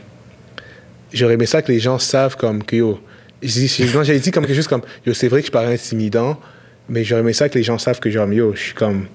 J'aurais 1.14 1.34
aimé 1.34 1.46
ça 1.46 1.62
que 1.62 1.72
les 1.72 1.80
gens 1.80 2.00
savent 2.00 2.38
comme 2.38 2.64
que 2.64 2.76
yo. 2.78 3.00
J'avais 3.42 4.20
dit 4.20 4.32
comme 4.32 4.46
quelque 4.46 4.56
chose 4.56 4.68
comme 4.68 4.82
yo, 5.06 5.14
c'est 5.14 5.28
vrai 5.28 5.42
que 5.42 5.48
je 5.48 5.52
parais 5.52 5.74
intimidant, 5.74 6.40
mais 6.88 7.04
j'aurais 7.04 7.22
aimé 7.22 7.34
ça 7.34 7.50
que 7.50 7.58
les 7.58 7.64
gens 7.64 7.78
savent 7.78 8.00
que 8.00 8.10
genre, 8.10 8.32
yo, 8.32 8.54
je 8.56 8.60
suis 8.62 8.74
comme. 8.74 9.08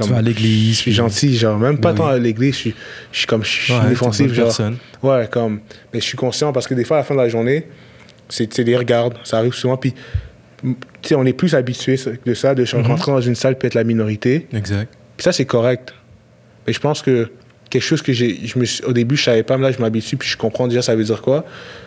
Tu 0.00 0.08
vas 0.08 0.18
à 0.18 0.22
l'église, 0.22 0.76
Je 0.76 0.80
suis 0.82 0.92
gentil, 0.92 1.36
genre, 1.36 1.58
même 1.58 1.78
pas 1.78 1.92
tant 1.92 2.06
à 2.06 2.16
l'église, 2.16 2.54
je 2.54 2.58
suis, 2.60 2.74
je 3.12 3.18
suis 3.18 3.26
comme. 3.26 3.44
Je 3.44 3.48
suis 3.50 3.72
Ouais, 3.72 3.88
défensif, 3.88 4.32
genre. 4.32 4.46
personne. 4.46 4.76
Ouais, 5.02 5.28
comme. 5.30 5.60
Mais 5.92 6.00
je 6.00 6.04
suis 6.06 6.16
conscient 6.16 6.52
parce 6.52 6.66
que 6.68 6.74
des 6.74 6.84
fois, 6.84 6.98
à 6.98 7.00
la 7.00 7.04
fin 7.04 7.14
de 7.14 7.20
la 7.20 7.28
journée, 7.28 7.66
c'est 8.28 8.60
des 8.60 8.76
regards. 8.76 9.10
Ça 9.24 9.38
arrive 9.38 9.52
souvent. 9.52 9.76
Puis, 9.76 9.92
tu 10.62 10.74
sais, 11.02 11.14
on 11.16 11.26
est 11.26 11.32
plus 11.32 11.54
habitué 11.54 11.96
de 12.24 12.34
ça, 12.34 12.54
de 12.54 12.62
Mhm. 12.62 12.86
rentrer 12.86 13.12
dans 13.12 13.20
une 13.20 13.34
salle 13.34 13.58
puis 13.58 13.66
être 13.66 13.74
la 13.74 13.84
minorité. 13.84 14.46
Exact. 14.54 14.90
Puis 15.16 15.24
ça, 15.24 15.32
c'est 15.32 15.44
correct. 15.44 15.92
Mais 16.70 16.74
je 16.74 16.78
pense 16.78 17.02
que 17.02 17.28
quelque 17.68 17.82
chose 17.82 18.00
que 18.00 18.12
j'ai. 18.12 18.46
je 18.46 18.56
me 18.60 18.64
suis- 18.64 18.84
Au 18.84 18.92
début, 18.92 19.16
je 19.16 19.24
savais 19.24 19.42
pas, 19.42 19.56
mais 19.56 19.64
là, 19.64 19.72
je 19.72 19.80
m'habitue 19.80 20.16
puis 20.16 20.28
je 20.28 20.36
comprends 20.36 20.68
déjà 20.68 20.82
ça 20.82 20.94
veut 20.94 21.02
dire 21.02 21.20
quoi. 21.20 21.44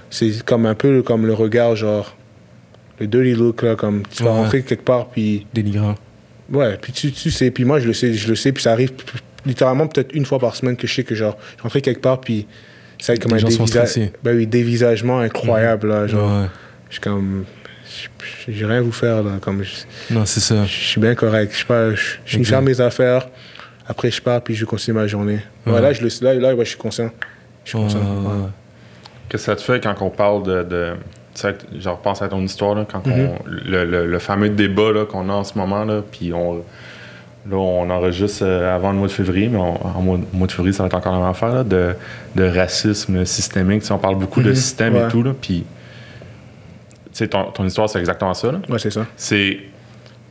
C'est 0.09 0.43
comme 0.43 0.65
un 0.65 0.75
peu 0.75 1.01
comme 1.03 1.25
le 1.25 1.33
regard, 1.33 1.77
genre. 1.77 2.17
Le 2.99 3.07
dirty 3.07 3.33
look, 3.33 3.61
là, 3.61 3.77
comme 3.77 4.03
tu 4.13 4.23
vas 4.23 4.31
Ouais. 4.31 4.35
rentrer 4.39 4.61
quelque 4.63 4.83
part 4.83 5.07
puis. 5.07 5.47
Dénigrant. 5.53 5.95
Ouais, 6.51 6.77
puis 6.81 6.91
tu, 6.91 7.13
tu 7.13 7.31
sais, 7.31 7.49
puis 7.49 7.63
moi 7.63 7.79
je 7.79 7.87
le 7.87 7.93
sais, 7.93 8.13
je 8.13 8.27
le 8.27 8.35
sais, 8.35 8.51
puis 8.51 8.61
ça 8.61 8.73
arrive 8.73 8.91
littéralement 9.45 9.87
peut-être 9.87 10.13
une 10.13 10.25
fois 10.25 10.37
par 10.37 10.53
semaine 10.57 10.75
que 10.75 10.85
je 10.85 10.93
sais 10.93 11.03
que 11.05 11.15
genre, 11.15 11.37
je 11.57 11.63
rentrais 11.63 11.79
quelque 11.79 12.01
part, 12.01 12.19
puis 12.19 12.45
ça 12.99 13.13
va 13.13 13.15
être 13.15 13.23
comme 13.23 13.31
Les 13.31 13.37
un 13.37 13.47
gens 13.47 13.49
sont 13.51 13.63
dévisa- 13.63 13.85
stressés. 13.85 14.11
ben 14.21 14.35
oui, 14.35 14.45
dévisagement 14.47 15.19
incroyable, 15.21 15.87
là, 15.87 16.07
genre, 16.07 16.41
Ouais. 16.41 16.47
je 16.89 16.95
suis 16.95 17.01
comme, 17.01 17.45
j'ai 18.49 18.65
rien 18.65 18.79
à 18.79 18.81
vous 18.81 18.91
faire, 18.91 19.23
là, 19.23 19.31
comme, 19.41 19.63
je, 19.63 20.13
Non, 20.13 20.25
c'est 20.25 20.41
ça. 20.41 20.65
je 20.65 20.71
suis 20.71 20.99
bien 20.99 21.15
correct, 21.15 21.51
je, 21.53 21.57
suis 21.57 21.65
pas- 21.65 21.95
je, 21.95 22.43
faire 22.43 22.61
mes 22.61 22.79
affaires, 22.81 23.29
après 23.87 24.11
je 24.11 24.21
pars, 24.21 24.41
puis 24.41 24.55
je 24.55 24.65
continue 24.65 24.95
ma 24.97 25.07
journée. 25.07 25.39
Ouais, 25.65 25.73
Ouais. 25.73 25.81
là, 25.81 25.93
je 25.93 26.01
le 26.01 26.09
là, 26.23 26.33
là, 26.35 26.55
ouais, 26.55 26.63
je 26.65 26.69
suis 26.69 26.77
conscient. 26.79 27.09
Je 27.63 27.69
suis 27.69 27.77
Ouais, 27.77 27.83
conscient. 27.85 27.99
ouais, 27.99 28.05
ouais. 28.27 28.27
ouais. 28.43 28.49
Qu'est-ce 29.29 29.45
que 29.47 29.51
ça 29.51 29.55
te 29.55 29.61
fait 29.61 29.81
quand 29.81 29.95
on 30.01 30.09
parle 30.09 30.43
de. 30.43 30.63
de 30.63 30.93
je 31.79 31.89
repense 31.89 32.21
à 32.21 32.27
ton 32.27 32.41
histoire, 32.41 32.75
là, 32.75 32.85
quand 32.89 33.01
on- 33.07 33.39
le, 33.45 33.85
le- 33.85 34.05
le 34.05 34.19
fameux 34.19 34.49
débat 34.49 34.91
là, 34.91 35.05
qu'on 35.05 35.29
a 35.29 35.33
en 35.33 35.43
ce 35.43 35.57
moment, 35.57 35.83
là, 35.85 36.01
puis 36.11 36.31
on, 36.33 36.63
Là, 37.49 37.57
on 37.57 37.89
enregistre 37.89 38.43
euh, 38.45 38.73
avant 38.73 38.93
le 38.93 38.99
mois 38.99 39.07
de 39.07 39.11
février, 39.11 39.49
mais 39.49 39.57
on- 39.57 39.85
en 39.85 40.01
mois, 40.01 40.17
mois 40.31 40.47
de 40.47 40.51
février, 40.53 40.71
ça 40.71 40.83
va 40.83 40.87
être 40.87 40.93
encore 40.93 41.11
la 41.11 41.19
même 41.19 41.27
affaire, 41.27 41.53
là, 41.53 41.63
de, 41.65 41.93
de 42.35 42.43
racisme 42.45 43.25
systémique. 43.25 43.83
On 43.91 43.97
parle 43.97 44.15
beaucoup 44.17 44.41
de 44.41 44.47
Mhm, 44.51 44.55
système 44.55 44.95
ouais. 44.95 45.07
et 45.07 45.07
tout, 45.09 45.21
là, 45.23 45.31
puis... 45.41 45.65
Tu 47.05 47.09
sais, 47.11 47.27
ton, 47.27 47.43
ton 47.51 47.65
histoire, 47.65 47.89
c'est 47.89 47.99
exactement 47.99 48.33
ça, 48.33 48.49
là. 48.51 48.59
Ouais, 48.69 48.79
c'est 48.79 48.91
ça. 48.91 49.05
C'est... 49.17 49.59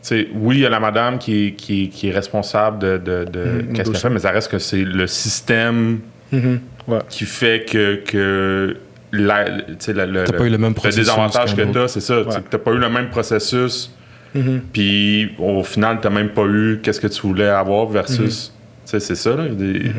tu 0.03 0.09
sais, 0.09 0.29
oui, 0.35 0.57
il 0.57 0.61
y 0.63 0.67
a 0.67 0.69
la 0.69 0.81
madame 0.81 1.19
qui, 1.19 1.47
est- 1.49 1.53
qui, 1.53 1.89
qui 1.89 2.09
est 2.09 2.13
responsable 2.13 2.79
de, 2.81 2.99
de, 2.99 3.25
de 3.25 3.41
Mhm, 3.45 3.73
qu'est-ce 3.73 3.91
qu'elle 3.91 4.01
fait, 4.01 4.11
mais 4.11 4.19
ça 4.19 4.31
reste 4.33 4.51
que 4.51 4.59
c'est 4.59 4.85
le 4.85 5.07
système 5.07 6.01
Mhm. 6.33 6.61
Ouais. 6.89 6.99
qui 7.09 7.25
fait 7.25 7.65
que, 7.71 7.97
que 8.05 8.77
la, 9.13 9.45
le, 9.49 10.07
le- 10.07 10.25
T'as 10.25 10.33
pas 10.33 10.45
eu 10.45 10.49
le 10.51 10.59
même 10.59 10.71
le 10.71 10.75
processus. 10.75 11.05
désavantage 11.05 11.55
que 11.55 11.63
qu'un 11.63 11.71
tu 11.73 11.79
as, 11.79 11.89
c'est 11.89 12.01
ça. 12.01 12.21
Ouais. 12.23 12.27
N'as 12.53 12.59
pas 12.59 12.71
eu 12.73 12.79
le 12.79 12.89
même 12.89 13.11
processus, 13.11 13.93
Mhm. 14.35 14.63
puis 14.73 15.33
au 15.39 15.63
final, 15.63 15.99
tu 16.01 16.09
n'as 16.09 16.15
même 16.15 16.31
pas 16.31 16.45
eu 16.47 16.81
qu'est-ce 16.83 17.01
que 17.01 17.07
tu 17.07 17.21
voulais 17.23 17.47
avoir 17.49 17.87
versus. 17.87 18.53
Tu 18.85 18.91
sais, 18.91 18.99
c'est 19.01 19.15
ça. 19.15 19.37
Là, 19.37 19.47
des-. 19.49 19.93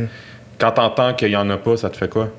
Quand 0.59 0.71
tu 0.71 0.81
entends 0.81 1.13
qu'il 1.13 1.29
n'y 1.29 1.35
en 1.35 1.49
a 1.49 1.57
pas, 1.57 1.77
ça 1.77 1.89
te 1.89 1.95
fait 1.97 2.09
quoi? 2.09 2.29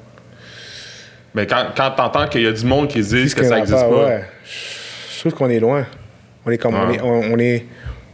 Mais 1.34 1.46
quand, 1.46 1.64
quand 1.76 1.90
tu 1.96 2.02
entends 2.02 2.26
qu'il 2.28 2.42
y 2.42 2.46
a 2.46 2.52
du 2.52 2.64
monde 2.64 2.88
qui 2.88 3.00
Puisqu'il 3.00 3.34
que 3.34 3.44
y 3.46 3.48
ça 3.48 3.56
n'existe 3.56 3.78
pas, 3.80 3.88
pas, 3.88 4.06
ouais. 4.06 4.24
Je 5.14 5.20
trouve 5.20 5.34
qu'on 5.34 5.48
est 5.50 5.58
loin. 5.60 5.86
On 6.46 6.50
est 6.50 6.58
comme, 6.58 6.74
on 6.74 6.90
est, 6.92 7.00
on, 7.00 7.32
on 7.34 7.38
est, 7.38 7.64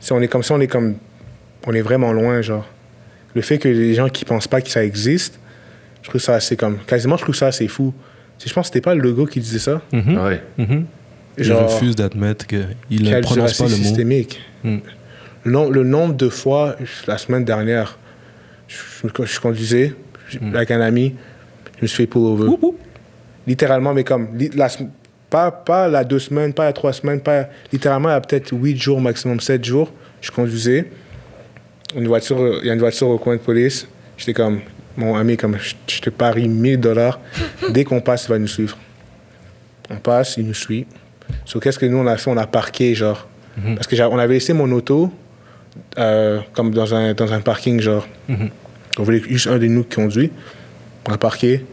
si 0.01 0.13
on 0.13 0.21
est 0.21 0.29
comme 0.29 0.43
ça, 0.43 0.55
on 0.55 0.61
est 0.61 0.67
comme, 0.69 0.95
on 1.67 1.73
est 1.73 1.81
vraiment 1.83 2.13
loin, 2.13 2.41
genre. 2.43 2.67
Le 3.35 3.43
fait 3.43 3.59
que 3.59 3.69
les 3.69 3.95
gens 3.95 4.09
qui 4.09 4.25
pensent 4.25 4.49
pas 4.49 4.61
que 4.61 4.69
ça 4.69 4.85
existe, 4.85 5.39
je 6.03 6.09
trouve 6.09 6.21
ça 6.21 6.35
assez 6.35 6.57
comme, 6.57 6.79
quasiment, 6.79 7.17
je 7.17 7.23
trouve 7.23 7.35
ça 7.35 7.49
assez 7.49 7.69
fou. 7.69 7.93
Je 8.45 8.53
pense 8.53 8.69
que 8.69 8.75
c'était 8.75 8.81
pas 8.81 8.95
le 8.95 9.03
logo 9.03 9.27
qui 9.27 9.41
disait 9.41 9.59
ça. 9.59 9.83
Ouais. 9.93 10.41
Genre, 11.39 11.71
refuse 11.73 11.95
d'admettre 11.97 12.47
qu'il 12.47 12.67
ne 12.91 13.21
prononce 13.21 13.57
pas 13.59 13.65
le 13.65 13.71
mot. 13.71 13.77
systémique. 13.77 14.41
Mm. 14.65 14.77
Le, 15.45 15.51
nom- 15.53 15.71
le 15.71 15.85
nombre 15.85 16.15
de 16.15 16.29
fois, 16.29 16.77
la 17.07 17.19
semaine 17.19 17.45
dernière, 17.45 17.99
je, 18.69 18.77
je- 19.05 19.25
je 19.25 19.41
conduisais 19.41 19.95
Mm. 20.41 20.55
avec 20.55 20.71
un 20.71 20.81
ami, 20.81 21.15
je 21.79 21.83
me 21.83 21.87
suis 21.89 21.97
fait 21.97 22.07
pull 22.07 22.23
over. 22.23 22.45
Oup, 22.49 22.63
oup. 22.63 22.79
Littéralement, 23.47 23.93
mais 23.95 24.05
comme, 24.05 24.29
la, 24.55 24.69
pas, 25.31 25.51
pas 25.51 25.89
la 25.89 26.05
deux 26.05 26.19
semaines, 26.19 26.53
pas 26.53 26.65
la 26.65 26.73
trois 26.73 26.93
semaines, 26.93 27.21
pas, 27.21 27.49
littéralement, 27.73 28.09
il 28.09 28.13
y 28.13 28.17
a 28.17 28.21
peut-être 28.21 28.53
huit 28.53 28.77
jours, 28.77 29.01
maximum 29.01 29.41
sept 29.41 29.65
jours, 29.65 29.93
je 30.21 30.31
conduisais. 30.31 30.91
Une 31.97 32.09
voiture, 32.09 32.41
euh, 32.41 32.59
il 32.63 32.67
y 32.67 32.71
a 32.71 32.75
une 32.75 32.81
voiture 32.81 33.09
au 33.09 33.19
coin 33.19 33.37
de 33.37 33.41
police. 33.41 33.89
J'étais 34.17 34.35
comme, 34.35 34.61
mon 34.97 35.17
ami, 35.17 35.37
comme, 35.37 35.57
je, 35.87 36.01
te 36.01 36.11
parie 36.11 36.49
1000 36.49 36.79
dollars. 36.79 37.21
Dès 37.71 37.85
qu'on 37.85 38.01
passe, 38.01 38.25
il 38.25 38.29
va 38.29 38.39
nous 38.39 38.49
suivre. 38.49 38.77
On 39.89 39.97
passe, 39.97 40.37
il 40.37 40.47
nous 40.47 40.55
suit. 40.55 40.87
So, 41.45 41.61
qu'est-ce 41.61 41.79
que 41.79 41.87
nous, 41.87 41.99
on 41.99 42.07
a 42.07 42.17
fait? 42.17 42.31
On 42.31 42.37
a 42.37 42.47
parqué, 42.47 42.95
genre. 42.95 43.27
Mhm. 43.57 43.77
Parce 43.77 43.87
que 43.87 44.01
on 44.03 44.19
avait 44.19 44.35
laissé 44.35 44.53
mon 44.53 44.71
auto 44.73 45.13
euh, 45.99 46.41
comme 46.53 46.73
dans 46.73 46.95
un, 46.95 47.15
dans 47.15 47.33
un 47.33 47.41
parking, 47.41 47.81
genre. 47.81 48.07
Mhm. 48.29 48.51
On 48.99 49.03
voulait 49.03 49.21
juste 49.21 49.47
un 49.47 49.59
de 49.59 49.67
nous 49.67 49.85
qui 49.85 49.97
conduit. 49.97 50.31
On 51.09 51.13
a 51.13 51.19
parqué. 51.19 51.65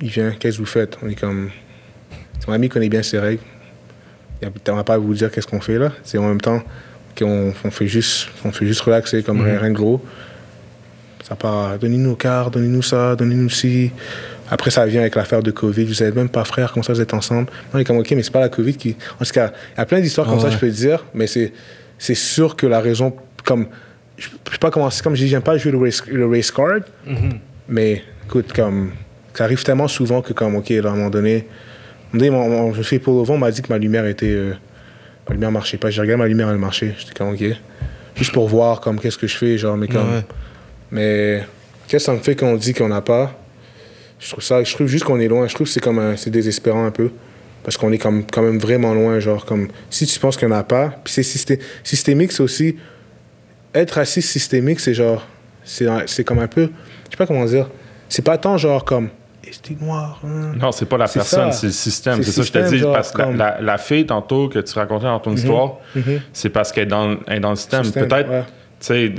Il 0.00 0.08
vient, 0.08 0.30
qu'est-ce 0.30 0.56
que 0.56 0.62
vous 0.62 0.66
faites? 0.66 0.98
On 1.02 1.08
est 1.08 1.14
comme. 1.14 1.50
Son 2.44 2.52
ami 2.52 2.68
connaît 2.68 2.88
bien 2.88 3.02
ses 3.02 3.18
règles. 3.18 3.42
Il 4.42 4.48
y 4.48 4.48
a- 4.48 4.72
On 4.72 4.76
va 4.76 4.84
pas 4.84 4.98
vous 4.98 5.14
dire 5.14 5.30
qu'est-ce 5.30 5.46
qu'on 5.46 5.60
fait 5.60 5.78
là. 5.78 5.92
C'est 6.02 6.18
en 6.18 6.26
même 6.28 6.40
temps 6.40 6.62
qu'on 7.18 7.52
on 7.64 7.70
fait 7.70 7.86
juste, 7.86 8.28
on 8.44 8.52
fait 8.52 8.66
juste 8.66 8.80
relaxer 8.80 9.22
comme 9.22 9.38
Mhm. 9.38 9.58
rien 9.58 9.70
de 9.70 9.74
gros. 9.74 10.02
Ça 11.24 11.36
part, 11.36 11.78
donnez-nous 11.78 12.08
nos 12.10 12.16
cartes, 12.16 12.54
donnez-nous 12.54 12.82
ça, 12.82 13.14
donnez-nous 13.14 13.50
ci. 13.50 13.92
Après, 14.50 14.70
ça 14.70 14.84
vient 14.86 15.00
avec 15.02 15.14
l'affaire 15.14 15.42
de 15.42 15.50
Covid. 15.52 15.84
Vous 15.84 16.02
n'êtes 16.02 16.14
même 16.16 16.28
pas 16.28 16.44
frères, 16.44 16.72
comment 16.72 16.82
ça 16.82 16.92
vous 16.92 17.00
êtes 17.00 17.14
ensemble? 17.14 17.48
Non, 17.72 17.78
il 17.78 17.82
est 17.82 17.84
comme, 17.84 17.98
OK, 17.98 18.10
mais 18.12 18.22
c'est 18.22 18.32
pas 18.32 18.40
la 18.40 18.48
Covid 18.48 18.74
qui. 18.74 18.96
En 19.20 19.24
tout 19.24 19.30
cas, 19.32 19.52
il 19.74 19.78
y 19.78 19.80
a 19.80 19.86
plein 19.86 20.00
d'histoires 20.00 20.26
comme 20.26 20.38
Ah 20.38 20.42
ça, 20.42 20.46
ouais. 20.48 20.52
je 20.54 20.58
peux 20.58 20.68
te 20.68 20.74
dire, 20.74 21.04
mais 21.14 21.26
c'est, 21.28 21.52
sûr 22.14 22.56
que 22.56 22.66
la 22.66 22.80
raison. 22.80 23.14
Comme. 23.44 23.66
Je 24.16 24.26
je 24.46 24.52
sais 24.52 24.58
pas 24.58 24.70
comment. 24.70 24.88
Comme 25.04 25.14
je 25.14 25.22
dis, 25.22 25.28
j'aime 25.28 25.42
pas 25.42 25.56
jouer 25.56 25.70
le 25.72 25.78
race, 25.78 26.02
le 26.08 26.26
race 26.26 26.50
card, 26.50 26.80
Mhm. 27.06 27.38
mais 27.68 28.02
écoute, 28.24 28.52
comme. 28.52 28.92
Ça 29.34 29.44
arrive 29.44 29.62
tellement 29.62 29.86
souvent 29.88 30.22
que, 30.22 30.32
comme, 30.32 30.56
OK, 30.56 30.70
là, 30.70 30.88
à 30.88 30.92
un 30.92 30.96
moment 30.96 31.10
donné. 31.10 31.46
Je 32.14 32.78
me 32.78 32.82
suis 32.82 32.98
pour 32.98 33.18
le 33.20 33.24
vent, 33.26 33.34
on 33.34 33.38
m'a 33.38 33.50
dit 33.50 33.62
que 33.62 33.68
ma 33.72 33.78
lumière 33.78 34.06
était. 34.06 34.26
euh, 34.26 34.54
ma 35.28 35.34
lumière 35.34 35.52
marchait 35.52 35.76
pas. 35.78 35.90
J'ai 35.90 36.00
regardé 36.00 36.22
ma 36.22 36.28
lumière, 36.28 36.50
elle 36.50 36.56
marchait. 36.58 36.94
J'étais 36.98 37.12
comme, 37.14 37.32
OK. 37.34 37.42
Juste 38.16 38.32
pour 38.32 38.48
voir, 38.48 38.80
comme, 38.80 38.98
qu'est-ce 38.98 39.16
que 39.18 39.26
je 39.26 39.36
fais, 39.36 39.56
genre, 39.58 39.76
mais 39.76 39.86
comme. 39.88 40.08
Ouais. 40.14 40.24
Mais 40.90 41.44
qu'est-ce 41.86 42.04
que 42.04 42.06
ça 42.06 42.12
me 42.12 42.18
fait 42.18 42.34
qu'on 42.36 42.56
dit 42.56 42.74
qu'on 42.74 42.88
n'a 42.88 43.00
pas? 43.00 43.32
Je 44.18 44.30
trouve 44.30 44.42
ça, 44.44 44.62
je 44.62 44.74
trouve 44.74 44.86
juste 44.86 45.04
qu'on 45.04 45.18
est 45.20 45.28
loin. 45.28 45.46
Je 45.46 45.54
trouve 45.54 45.66
que 45.66 45.72
c'est 45.72 45.80
comme 45.80 45.98
un- 45.98 46.16
c'est 46.16 46.30
désespérant 46.30 46.84
un 46.84 46.90
peu 46.90 47.10
parce 47.62 47.76
qu'on 47.76 47.90
est 47.92 47.98
comme, 47.98 48.24
quand 48.26 48.42
même 48.42 48.58
vraiment 48.58 48.92
loin. 48.92 49.18
Genre 49.20 49.44
comme 49.46 49.68
si 49.88 50.04
tu 50.06 50.18
penses 50.18 50.36
qu'on 50.36 50.48
n'a 50.48 50.62
pas, 50.64 50.88
puis 51.04 51.12
c'est 51.14 51.22
systé- 51.22 51.58
systémique, 51.84 52.32
c'est 52.32 52.42
aussi 52.42 52.76
être 53.74 53.92
raciste 53.92 54.28
systémique, 54.28 54.80
c'est 54.80 54.92
genre 54.94 55.26
c'est 55.64 56.24
comme 56.24 56.40
un 56.40 56.48
peu, 56.48 56.62
je 57.06 57.10
sais 57.12 57.16
pas 57.16 57.26
comment 57.26 57.44
dire. 57.46 57.70
C'est 58.08 58.22
pas 58.24 58.36
tant 58.36 58.58
genre 58.58 58.84
comme 58.84 59.08
t'es 59.62 59.76
noir 59.80 60.20
hein? 60.24 60.52
Non, 60.60 60.72
c'est 60.72 60.86
pas 60.86 60.96
la 60.98 61.08
personne, 61.08 61.52
c'est 61.52 61.66
le 61.66 61.72
système. 61.72 62.22
C'est 62.22 62.30
ça 62.32 62.40
que 62.42 62.46
je 62.46 62.52
te 62.52 62.74
dis. 62.76 62.82
parce 62.82 63.10
que 63.12 63.18
la- 63.18 63.24
comme- 63.24 63.36
la, 63.36 63.60
la 63.60 63.78
fille, 63.78 64.06
tantôt, 64.06 64.48
que 64.48 64.58
tu 64.58 64.78
racontais 64.78 65.04
dans 65.06 65.18
ton 65.20 65.32
histoire, 65.32 65.74
Mhm. 65.94 66.20
c'est 66.32 66.50
parce 66.50 66.72
qu'elle 66.72 66.84
est 66.84 66.86
dans, 66.86 67.16
elle 67.26 67.36
est 67.36 67.40
dans 67.40 67.50
le 67.50 67.56
système. 67.56 67.84
Système, 67.84 68.08
Peut-être, 68.08 68.30
ouais. 68.30 68.42
tu 68.80 68.86
sais, 68.86 69.12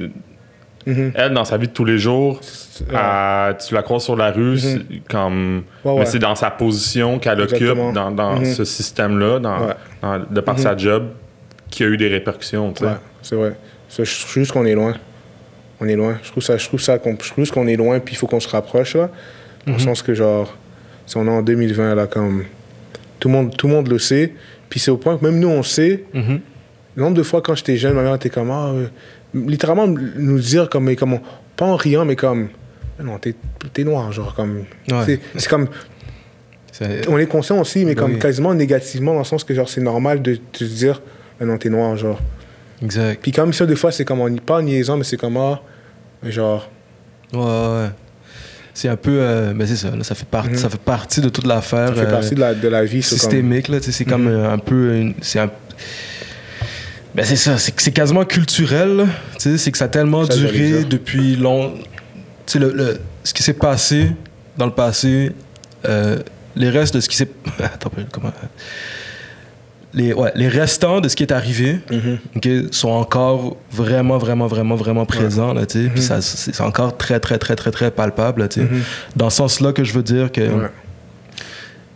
Mhm. 0.88 1.12
elle, 1.16 1.34
dans 1.34 1.46
sa 1.46 1.58
vie 1.58 1.68
de 1.68 1.74
tous 1.74 1.86
les 1.86 1.98
jours, 2.00 2.40
Ouais. 2.90 2.98
elle- 2.98 3.58
tu 3.58 3.74
la 3.76 3.84
croises 3.84 4.04
sur 4.04 4.16
la 4.16 4.32
rue, 4.32 4.58
comme. 5.10 5.64
Ouais, 5.86 6.00
Mais 6.00 6.06
c'est 6.06 6.20
dans 6.20 6.36
sa 6.36 6.50
position 6.50 7.20
qu'elle 7.20 7.40
occupe 7.42 7.78
dans, 7.94 8.12
dans 8.12 8.38
Mhm. 8.40 8.46
ce 8.46 8.64
système-là, 8.66 9.40
dans, 9.40 9.68
de 10.30 10.42
par 10.42 10.58
sa 10.58 10.76
job, 10.76 11.10
qui 11.70 11.84
a 11.84 11.88
eu 11.88 11.98
des 11.98 12.08
répercussions. 12.08 12.74
tu 12.74 12.84
sais. 12.84 12.92
C'est 13.22 13.36
vrai. 13.36 13.54
Ça, 13.90 14.04
je 14.04 14.20
trouve 14.22 14.34
juste 14.34 14.52
qu'on 14.52 14.66
est 14.66 14.74
loin. 14.76 14.96
On 15.80 15.88
est 15.88 15.96
loin. 15.96 16.18
Je 16.24 16.30
trouve 16.32 16.44
ça, 16.44 16.58
je 16.58 16.68
trouve 16.68 16.80
ça, 16.82 16.98
je 17.04 17.30
trouve 17.32 17.52
qu'on 17.52 17.68
est 17.68 17.76
loin, 17.76 18.00
puis 18.00 18.14
il 18.14 18.18
faut 18.18 18.28
qu'on 18.28 18.40
se 18.40 18.48
rapproche 18.48 18.96
là. 18.96 19.10
Dans 19.68 19.74
le 19.74 19.80
sens 19.80 20.02
que 20.02 20.14
genre, 20.14 20.58
si 21.06 21.18
on 21.18 21.26
est 21.28 21.30
en 21.30 21.42
2020 21.42 21.96
là, 21.96 22.08
comme 22.08 22.46
tout 23.20 23.28
le 23.28 23.34
monde, 23.36 23.56
tout 23.56 23.68
le 23.68 23.74
monde 23.74 23.88
le 23.88 24.00
sait. 24.00 24.34
Puis 24.70 24.80
c'est 24.80 24.92
au 24.92 24.98
point 24.98 25.18
que 25.18 25.26
même 25.26 25.40
nous 25.40 25.50
on 25.50 25.64
sait. 25.64 26.04
Mhm. 26.14 26.40
Le 26.96 27.04
nombre 27.04 27.16
de 27.18 27.24
fois 27.24 27.42
quand 27.42 27.56
j'étais 27.56 27.78
jeune, 27.78 27.94
ma 27.94 28.02
mère 28.04 28.16
était 28.16 28.30
comme 28.30 28.50
ah, 28.52 28.72
euh, 28.74 28.88
littéralement 29.36 29.88
nous 29.88 30.40
dire 30.40 30.70
comme, 30.70 30.86
mais 30.86 30.96
comme 30.96 31.20
pas 31.56 31.66
en 31.66 31.76
riant, 31.76 32.06
mais 32.06 32.16
comme 32.16 32.50
non, 33.04 33.18
t'es 33.20 33.84
noir, 33.84 34.12
genre 34.12 34.34
comme. 34.36 34.66
Ouais. 34.92 35.20
c'est- 35.36 35.48
comme 35.48 35.68
C'est- 36.72 37.08
on 37.10 37.18
est 37.18 37.26
conscient 37.28 37.60
aussi, 37.60 37.80
mais 37.86 37.96
Ben 37.96 38.02
comme 38.04 38.12
oui. 38.14 38.20
quasiment 38.20 38.54
négativement 38.54 39.14
dans 39.14 39.20
le 39.20 39.26
sens 39.26 39.44
que 39.44 39.54
genre 39.54 39.68
c'est 39.70 39.82
normal 39.82 40.22
de 40.22 40.36
te 40.36 40.64
dire 40.64 41.02
Ah 41.40 41.46
non 41.46 41.58
t'es 41.58 41.70
noir, 41.70 41.98
genre. 41.98 42.20
Exact. 42.84 43.20
Puis 43.22 43.32
comme 43.32 43.54
ça, 43.54 43.66
des 43.66 43.76
fois, 43.76 43.92
c'est 43.92 44.06
comme, 44.06 44.22
on, 44.22 44.36
pas 44.38 44.58
en 44.58 44.62
niaisant, 44.64 44.98
mais 44.98 45.04
c'est 45.04 45.18
comme, 45.18 45.38
ah, 45.38 45.62
genre, 46.24 46.70
Ouais, 47.34 47.40
ouais. 47.40 47.46
ouais. 47.46 47.90
C'est 48.74 48.88
un 48.88 48.96
peu. 48.96 49.12
euh, 49.20 49.54
mais 49.56 49.66
c'est 49.68 49.76
ça, 49.76 49.90
là, 49.96 50.04
ça, 50.04 50.16
fait 50.16 50.26
partie, 50.28 50.52
Mhm. 50.52 50.58
ça 50.58 50.70
fait 50.70 50.80
partie 50.80 51.22
de 51.22 51.30
toute 51.30 51.46
l'affaire. 51.46 51.90
ça 51.90 51.94
fait 51.96 52.02
euh, 52.08 52.12
partie 52.12 52.36
de 52.36 52.40
la, 52.40 52.54
de 52.54 52.68
la 52.68 52.86
vie. 52.86 53.04
c'est 53.04 53.10
comme- 53.12 53.20
systémique 53.20 53.68
là 53.68 53.78
c'est 53.82 54.06
comme 54.06 54.24
Mhm. 54.24 54.28
euh, 54.32 54.54
un 54.54 54.58
peu 54.58 55.12
c'est 55.22 55.40
un 55.40 55.50
ben 57.14 57.26
c'est 57.26 57.36
ça 57.36 57.58
c'est 57.58 57.92
quasiment 57.92 58.24
culturel 58.24 58.96
là. 58.96 59.04
tu 59.34 59.40
sais 59.52 59.58
c'est 59.58 59.72
que 59.72 59.78
ça 59.78 59.86
a 59.86 59.90
tellement 59.90 60.26
Ça, 60.26 60.36
duré 60.36 60.84
depuis 60.86 61.36
long 61.36 61.74
tu 62.46 62.54
sais 62.54 62.60
le, 62.60 62.72
le- 62.72 63.00
ce 63.24 63.34
qui 63.34 63.44
s'est 63.44 63.54
passé 63.54 64.12
dans 64.58 64.66
le 64.66 64.72
passé 64.72 65.32
les 66.56 66.70
restes 66.70 66.96
de 66.96 67.02
ce 67.02 67.10
qui 67.10 67.18
s'est 67.18 67.30
attends 67.62 67.92
comment 68.12 68.32
les 69.94 70.14
ouais, 70.14 70.32
les 70.36 70.48
restants 70.48 71.02
de 71.02 71.10
ce 71.10 71.16
qui 71.18 71.24
est 71.24 71.34
arrivé 71.34 71.80
Mhm. 71.92 72.18
ok, 72.38 72.48
sont 72.72 72.90
encore 72.90 73.58
vraiment 73.72 74.18
vraiment 74.18 74.48
vraiment 74.48 74.76
vraiment 74.76 75.06
présents 75.06 75.54
là 75.54 75.66
tu 75.66 75.84
sais 75.84 75.90
puis 75.90 76.00
Mhm. 76.02 76.08
ça 76.08 76.22
c'est 76.22 76.62
encore 76.62 76.96
très 76.98 77.20
très 77.20 77.38
très 77.38 77.56
très 77.56 77.72
très 77.72 77.92
palpable 77.92 78.42
là, 78.44 78.48
tu 78.48 78.62
Mhm. 78.62 78.82
dans 79.16 79.30
ce 79.30 79.38
sens 79.38 79.60
là 79.60 79.74
que 79.74 79.84
je 79.84 79.94
veux 79.94 80.04
dire 80.04 80.32
que 80.32 80.42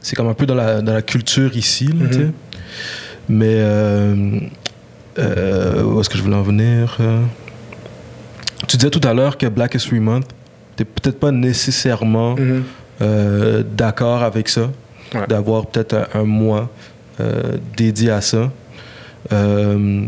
c'est 0.02 0.16
comme 0.16 0.28
un 0.28 0.34
peu 0.34 0.46
dans 0.46 0.56
la, 0.56 0.82
dans 0.82 0.94
la 0.94 1.02
culture 1.02 1.56
ici, 1.58 1.86
là, 1.88 1.94
Mhm. 2.06 2.10
tu. 2.12 2.32
Mais 3.28 3.56
euh, 3.58 4.40
euh, 5.18 5.82
où 5.84 6.00
est-ce 6.00 6.10
que 6.10 6.18
je 6.18 6.22
voulais 6.22 6.36
en 6.36 6.44
venir 6.44 6.98
euh? 7.00 7.22
Tu 8.68 8.78
disais 8.78 8.90
tout 8.92 9.02
à 9.08 9.14
l'heure 9.14 9.38
que 9.38 9.48
Black 9.48 9.74
History 9.76 10.00
Month, 10.00 10.26
t'es 10.76 10.86
peut-être 10.86 11.20
pas 11.20 11.32
nécessairement 11.32 12.36
Mhm. 12.36 12.64
euh, 13.02 13.64
d'accord 13.76 14.22
avec 14.24 14.48
ça, 14.50 14.70
Ouais. 15.14 15.26
d'avoir 15.28 15.66
peut-être 15.68 15.94
un, 16.14 16.20
un 16.22 16.24
mois 16.24 16.70
dédié 17.78 18.12
à 18.12 18.22
ça. 18.22 18.52
Euh, 19.32 20.06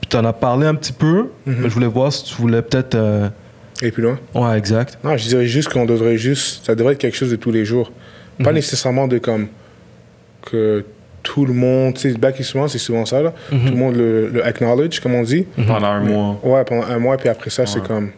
puis 0.00 0.08
t'en 0.08 0.24
as 0.24 0.32
parlé 0.32 0.66
un 0.66 0.74
petit 0.74 0.92
peu, 0.92 1.28
Mhm. 1.46 1.56
mais 1.60 1.68
je 1.68 1.74
voulais 1.74 1.86
voir 1.86 2.12
si 2.12 2.24
tu 2.24 2.34
voulais 2.34 2.62
peut-être... 2.62 2.94
euh, 2.94 3.28
Et 3.82 3.90
plus 3.90 4.02
loin. 4.02 4.18
Ouais, 4.34 4.58
exact. 4.58 4.98
Non, 5.04 5.16
je 5.16 5.26
dirais 5.28 5.46
juste 5.46 5.68
qu'on 5.70 5.86
devrait 5.86 6.18
juste, 6.18 6.66
ça 6.66 6.74
devrait 6.74 6.92
être 6.94 6.98
quelque 6.98 7.16
chose 7.16 7.30
de 7.30 7.36
tous 7.36 7.50
les 7.52 7.64
jours. 7.64 7.90
Pas 8.42 8.50
Mhm. 8.50 8.56
nécessairement 8.56 9.08
de 9.08 9.18
comme, 9.18 9.48
que 10.50 10.84
tout 11.22 11.44
le 11.46 11.52
monde, 11.52 11.94
tu 11.94 12.12
sais, 12.12 12.54
Month, 12.54 12.68
c'est 12.70 12.78
souvent 12.78 13.04
ça, 13.06 13.20
là. 13.22 13.32
Mhm. 13.52 13.58
Tout 13.64 13.70
le 13.72 13.76
monde 13.78 13.96
le, 13.96 14.28
le 14.28 14.44
acknowledge, 14.44 15.00
comme 15.00 15.14
on 15.14 15.22
dit. 15.22 15.46
Pendant 15.66 15.86
un 15.86 16.00
mois. 16.00 16.40
Ouais, 16.42 16.64
pendant 16.64 16.86
un 16.86 16.98
mois, 16.98 17.16
puis 17.18 17.28
après 17.28 17.50
ça, 17.50 17.66
c'est 17.66 17.82
comme, 17.82 18.10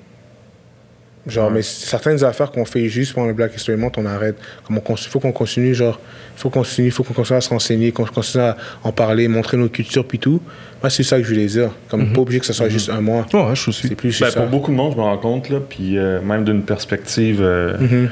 Genre, 1.27 1.47
Ouais. 1.49 1.55
mais 1.55 1.63
certaines 1.63 2.25
affaires 2.25 2.51
qu'on 2.51 2.65
fait 2.65 2.89
juste 2.89 3.13
pour 3.15 3.25
le 3.25 3.33
Black 3.33 3.55
History 3.55 3.77
Month, 3.79 3.95
on 3.97 4.07
arrête. 4.07 4.35
Comme 4.67 4.81
on, 4.85 4.97
faut 4.97 5.21
qu'on 5.21 5.31
continue, 5.31 5.73
genre, 5.73 6.01
il 6.37 6.41
faut 6.41 6.51
qu'on 6.51 6.61
continue, 6.61 6.91
faut 6.91 7.05
qu'on 7.05 7.15
continue 7.15 7.37
à 7.37 7.41
se 7.41 7.49
renseigner, 7.51 7.93
qu'on 7.93 8.05
continue 8.07 8.43
à 8.43 8.57
en 8.83 8.91
parler, 8.91 9.29
montrer 9.29 9.57
nos 9.57 9.69
cultures, 9.69 10.05
puis 10.05 10.19
tout. 10.19 10.41
Moi, 10.83 10.91
c'est 10.91 11.05
ça 11.05 11.19
que 11.19 11.23
je 11.23 11.29
voulais 11.29 11.47
dire. 11.47 11.71
Comme 11.89 12.13
pas 12.13 12.21
obligé 12.23 12.41
que 12.41 12.47
ce 12.47 12.53
soit 12.53 12.69
juste 12.69 12.91
un 12.91 13.01
mois. 13.01 13.25
Ouais, 13.33 13.41
ouais, 13.41 13.55
je 13.55 13.71
suis. 13.71 13.89
C'est 13.89 13.95
plus 13.95 14.19
Ben, 14.21 14.31
ça. 14.31 14.41
pour 14.41 14.49
beaucoup 14.51 14.73
de 14.73 14.77
monde, 14.77 14.93
je 14.95 14.97
me 14.99 15.03
rends 15.03 15.17
compte, 15.19 15.49
là, 15.49 15.59
puis 15.61 15.97
euh, 15.97 16.21
même 16.23 16.43
d'une 16.45 16.63
perspective 16.65 17.39
euh, 17.41 17.79
Mhm. 17.79 18.09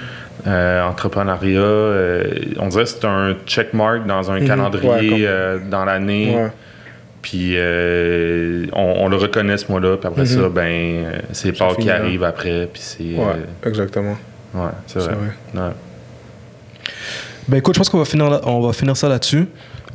euh, 0.46 0.82
entrepreneuriat, 0.84 1.58
euh, 1.60 2.24
on 2.60 2.68
dirait 2.68 2.84
que 2.84 2.90
c'est 2.90 3.04
un 3.04 3.34
checkmark 3.44 4.06
dans 4.06 4.30
un 4.30 4.38
Mhm. 4.38 4.46
calendrier 4.46 4.88
Ouais, 4.88 5.08
comme- 5.08 5.18
euh, 5.22 5.58
dans 5.68 5.84
l'année. 5.84 6.36
Puis 7.22 7.52
euh, 7.56 8.64
on, 8.72 8.94
on 9.04 9.08
le 9.08 9.16
reconnaît 9.16 9.58
ce 9.58 9.70
mois-là, 9.70 9.96
puis 9.98 10.08
après 10.08 10.22
Mhm. 10.22 10.26
ça, 10.26 10.48
ben, 10.48 10.62
euh, 10.64 11.18
c'est 11.32 11.52
Pâques 11.52 11.78
qui 11.78 11.90
arrive 11.90 12.24
après, 12.24 12.68
puis 12.72 12.80
c'est. 12.82 13.02
Ouais, 13.04 13.34
euh, 13.64 13.68
exactement. 13.68 14.16
ouais, 14.54 14.60
c'est 14.86 15.00
C'est 15.00 15.06
vrai. 15.06 15.14
vrai. 15.54 15.62
Ouais. 15.62 15.72
Ben 17.48 17.56
écoute, 17.58 17.74
je 17.74 17.80
pense 17.80 17.88
qu'on 17.90 17.98
va 17.98 18.04
finir, 18.04 18.30
là- 18.30 18.40
on 18.44 18.60
va 18.60 18.72
finir 18.72 18.96
ça 18.96 19.08
là-dessus. 19.08 19.46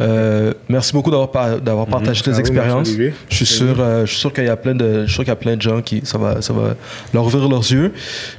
Euh, 0.01 0.53
merci 0.67 0.91
beaucoup 0.91 1.09
d'avoir 1.09 1.31
par- 1.31 1.59
d'avoir 1.61 1.88
partagé 1.88 2.21
tes 2.21 2.31
Ah 2.35 2.39
expériences. 2.39 2.89
Je 3.29 3.35
suis 3.35 3.45
sûr, 3.45 3.79
euh, 3.79 4.05
je 4.05 4.11
suis 4.11 4.19
sûr 4.19 4.33
qu'il 4.33 4.43
y 4.43 4.49
a 4.49 4.57
plein 4.57 4.75
de, 4.75 5.01
je 5.01 5.05
suis 5.05 5.13
sûr 5.13 5.23
qu'il 5.23 5.29
y 5.29 5.31
a 5.31 5.35
plein 5.38 5.55
de 5.55 5.61
gens 5.61 5.81
qui, 5.81 6.01
ça 6.03 6.17
va, 6.17 6.41
ça 6.41 6.51
va 6.53 6.75
leur 7.13 7.25
ouvrir 7.25 7.47
leurs 7.47 7.61
yeux. 7.71 7.93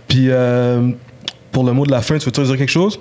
Puis 0.07 0.27
euh, 0.31 0.91
pour 1.51 1.65
le 1.65 1.73
mot 1.73 1.87
de 1.87 1.91
la 1.91 2.03
fin, 2.03 2.19
tu 2.19 2.31
veux 2.31 2.45
dire 2.47 2.57
quelque 2.59 2.69
chose? 2.71 3.01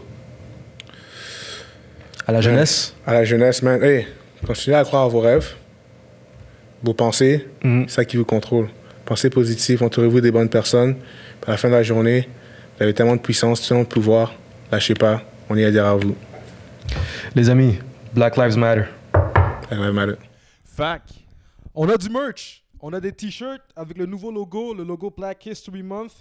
À 2.26 2.32
la 2.32 2.42
jeunesse? 2.42 2.96
À 3.06 3.14
la 3.14 3.24
jeunesse, 3.26 3.62
man, 3.62 3.84
hey, 3.84 4.08
continuez 4.48 4.78
à 4.78 4.84
croire 4.86 5.04
à 5.04 5.08
vos 5.10 5.20
rêves, 5.20 5.54
vos 6.86 6.94
pensées, 6.94 7.48
Mhm. 7.64 7.86
c'est 7.88 7.96
ça 7.96 8.06
qui 8.06 8.16
vous 8.18 8.26
contrôle. 8.26 8.70
Pensez 9.06 9.30
positif, 9.30 9.82
entourez-vous 9.82 10.22
des 10.22 10.32
bonnes 10.32 10.50
personnes. 10.50 10.96
À 11.46 11.52
la 11.52 11.58
fin 11.58 11.68
de 11.70 11.74
la 11.74 11.84
journée, 11.84 12.28
vous 12.78 12.84
avez 12.84 12.94
tellement 12.94 13.16
de 13.16 13.22
puissance, 13.22 13.68
tellement 13.68 13.84
de 13.84 13.88
pouvoir. 13.88 14.34
Lâchez 14.72 14.94
pas, 14.94 15.22
on 15.50 15.58
est 15.58 15.66
à 15.66 15.72
dire 15.72 15.86
à 15.86 15.96
vous. 15.96 16.16
Les 17.36 17.50
amis, 17.50 17.78
Black 18.14 18.38
Lives 18.38 18.58
Matter. 18.58 18.84
Ça 19.70 19.76
va 19.76 19.92
mal. 19.92 20.18
Fac. 20.64 21.02
On 21.74 21.90
a 21.90 21.98
du 21.98 22.10
merch. 22.10 22.64
On 22.82 22.94
a 22.94 23.00
des 23.00 23.12
t-shirts 23.12 23.62
avec 23.76 23.98
le 23.98 24.06
nouveau 24.06 24.32
logo, 24.32 24.74
le 24.76 24.84
logo 24.84 25.12
Black 25.16 25.46
History 25.46 25.82
Month. 25.82 26.12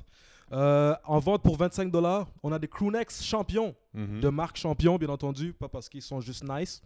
Euh, 0.53 0.95
en 1.05 1.19
vente 1.19 1.43
pour 1.43 1.57
25 1.57 1.91
dollars. 1.91 2.27
On 2.43 2.53
a 2.53 2.59
des 2.59 2.69
crewnecks 2.69 3.11
champions, 3.23 3.75
Mhm. 3.95 4.21
de 4.21 4.29
marque 4.29 4.57
champion, 4.57 4.97
bien 4.97 5.09
entendu, 5.09 5.53
pas 5.53 5.69
parce 5.69 5.89
qu'ils 5.89 6.03
sont 6.03 6.21
juste 6.21 6.45
nice. 6.49 6.83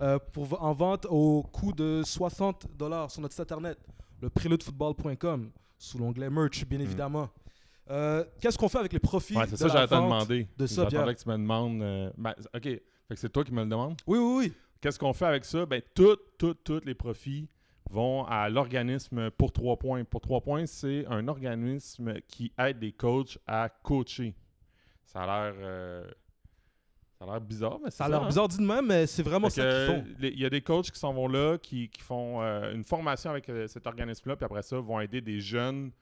Euh, 0.00 0.18
pour, 0.32 0.62
en 0.62 0.72
vente 0.72 1.06
au 1.10 1.42
coût 1.42 1.72
de 1.72 2.02
60 2.04 2.66
dollars 2.76 3.10
sur 3.10 3.20
notre 3.22 3.32
site 3.34 3.40
internet, 3.42 3.78
le 4.20 4.30
préludefootball.com, 4.30 5.50
sous 5.78 5.98
l'onglet 5.98 6.30
merch, 6.30 6.64
bien 6.66 6.80
évidemment. 6.80 7.28
Euh, 7.90 8.24
Qu'est-ce 8.40 8.56
qu'on 8.56 8.68
fait 8.68 8.78
avec 8.78 8.92
les 8.92 8.98
profits. 8.98 9.36
Ouais, 9.36 9.44
c'est 9.46 9.52
de 9.52 9.56
ça 9.56 9.74
la 9.74 9.86
vente 9.86 10.28
de 10.28 10.66
ça, 10.66 10.88
J'attendais 10.88 11.14
que 11.14 11.20
tu 11.22 11.28
me 11.28 11.36
demandes. 11.36 11.82
euh, 11.82 12.10
ben, 12.16 12.34
ok, 12.54 12.68
c'est 13.14 13.30
toi 13.32 13.44
qui 13.44 13.52
me 13.52 13.62
le 13.62 13.68
demandes. 13.68 13.96
Oui, 14.06 14.18
oui, 14.18 14.34
oui. 14.46 14.52
Qu'est-ce 14.80 14.98
qu'on 14.98 15.12
fait 15.12 15.26
avec 15.26 15.44
ça? 15.44 15.66
Ben, 15.66 15.82
tous, 15.94 16.16
tous, 16.38 16.54
tous 16.54 16.80
les 16.84 16.94
profits 16.94 17.46
vont 17.90 18.24
à 18.26 18.48
l'organisme 18.48 19.30
pour 19.32 19.52
trois 19.52 19.76
points. 19.78 20.04
Pour 20.04 20.20
trois 20.20 20.40
points, 20.40 20.66
c'est 20.66 21.06
un 21.06 21.28
organisme 21.28 22.20
qui 22.28 22.52
aide 22.58 22.78
des 22.78 22.92
coachs 22.92 23.38
à 23.46 23.68
coacher. 23.68 24.34
Ça 25.04 25.20
a 25.22 25.26
l'air. 25.50 25.54
euh, 25.58 26.06
ça 27.18 27.24
a 27.24 27.28
l'air 27.28 27.40
bizarre, 27.40 27.78
mais 27.82 27.90
c'est 27.90 27.98
Ça 27.98 28.04
a 28.06 28.08
l'air 28.08 28.22
hein? 28.24 28.26
bizarre 28.26 28.48
dit 28.48 28.58
de 28.58 28.62
même, 28.66 28.86
mais 28.86 29.06
c'est 29.06 29.22
vraiment 29.22 29.48
Fait 29.48 29.62
ça 29.62 29.68
qu'ils 29.70 29.86
font. 29.96 30.04
les- 30.18 30.30
Il 30.30 30.40
y 30.40 30.44
a 30.44 30.50
des 30.50 30.62
coachs 30.62 30.90
qui 30.90 30.98
s'en 30.98 31.12
vont 31.12 31.28
là, 31.28 31.58
qui, 31.58 31.88
qui 31.88 32.00
font 32.02 32.42
euh, 32.42 32.72
une 32.74 32.82
formation 32.84 33.30
avec 33.30 33.48
euh, 33.48 33.66
cet 33.68 33.86
organisme-là, 33.86 34.34
puis 34.36 34.44
après 34.44 34.62
ça, 34.62 34.78
vont 34.80 34.98
aider 35.00 35.20
des 35.20 35.40
jeunes 35.40 35.92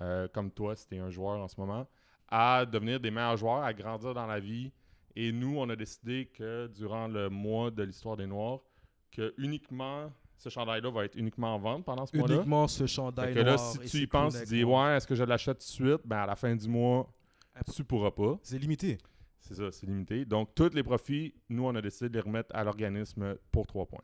euh, 0.00 0.28
comme 0.28 0.50
toi, 0.50 0.76
si 0.76 0.86
tu 0.86 0.96
es 0.96 0.98
un 0.98 1.10
joueur 1.10 1.40
en 1.40 1.48
ce 1.48 1.58
moment, 1.58 1.86
à 2.28 2.66
devenir 2.66 3.00
des 3.00 3.10
meilleurs 3.10 3.36
joueurs, 3.38 3.62
à 3.62 3.72
grandir 3.72 4.12
dans 4.14 4.26
la 4.26 4.38
vie. 4.40 4.70
Et 5.16 5.32
nous, 5.32 5.58
on 5.58 5.68
a 5.70 5.74
décidé 5.74 6.26
que 6.26 6.66
durant 6.68 7.08
le 7.08 7.28
mois 7.30 7.70
de 7.70 7.82
l'histoire 7.82 8.16
des 8.16 8.26
Noirs, 8.26 8.60
que 9.10 9.34
uniquement 9.38 10.12
ce 10.38 10.48
chandail-là 10.48 10.90
va 10.90 11.04
être 11.04 11.16
uniquement 11.16 11.54
en 11.54 11.58
vente 11.58 11.84
pendant 11.84 12.06
ce 12.06 12.16
mois-là? 12.16 12.36
Uniquement 12.36 12.68
ce 12.68 12.84
Fait 12.84 12.88
chandail 12.88 13.34
que 13.34 13.40
là, 13.40 13.56
noir 13.56 13.72
si 13.72 13.78
et 13.78 13.84
tu 13.86 13.96
y 13.98 14.06
penses, 14.06 14.38
tu 14.40 14.46
dis 14.46 14.64
ouais, 14.64 14.96
est-ce 14.96 15.06
que 15.06 15.14
je 15.14 15.24
l'achète 15.24 15.58
tout 15.58 15.66
de 15.66 15.88
suite? 15.90 16.00
Ben 16.04 16.18
à 16.18 16.26
la 16.26 16.36
fin 16.36 16.54
du 16.54 16.68
mois, 16.68 17.12
tu 17.74 17.84
pourras 17.84 18.12
pas. 18.12 18.38
C'est 18.42 18.58
limité. 18.58 18.98
C'est 19.40 19.54
ça, 19.54 19.70
c'est 19.72 19.86
limité. 19.86 20.24
Donc, 20.24 20.54
tous 20.54 20.74
les 20.74 20.82
profits, 20.82 21.34
nous, 21.48 21.64
on 21.64 21.74
a 21.74 21.80
décidé 21.80 22.08
de 22.08 22.14
les 22.14 22.20
remettre 22.20 22.54
à 22.54 22.64
l'organisme 22.64 23.36
pour 23.50 23.66
trois 23.66 23.86
points. 23.86 24.02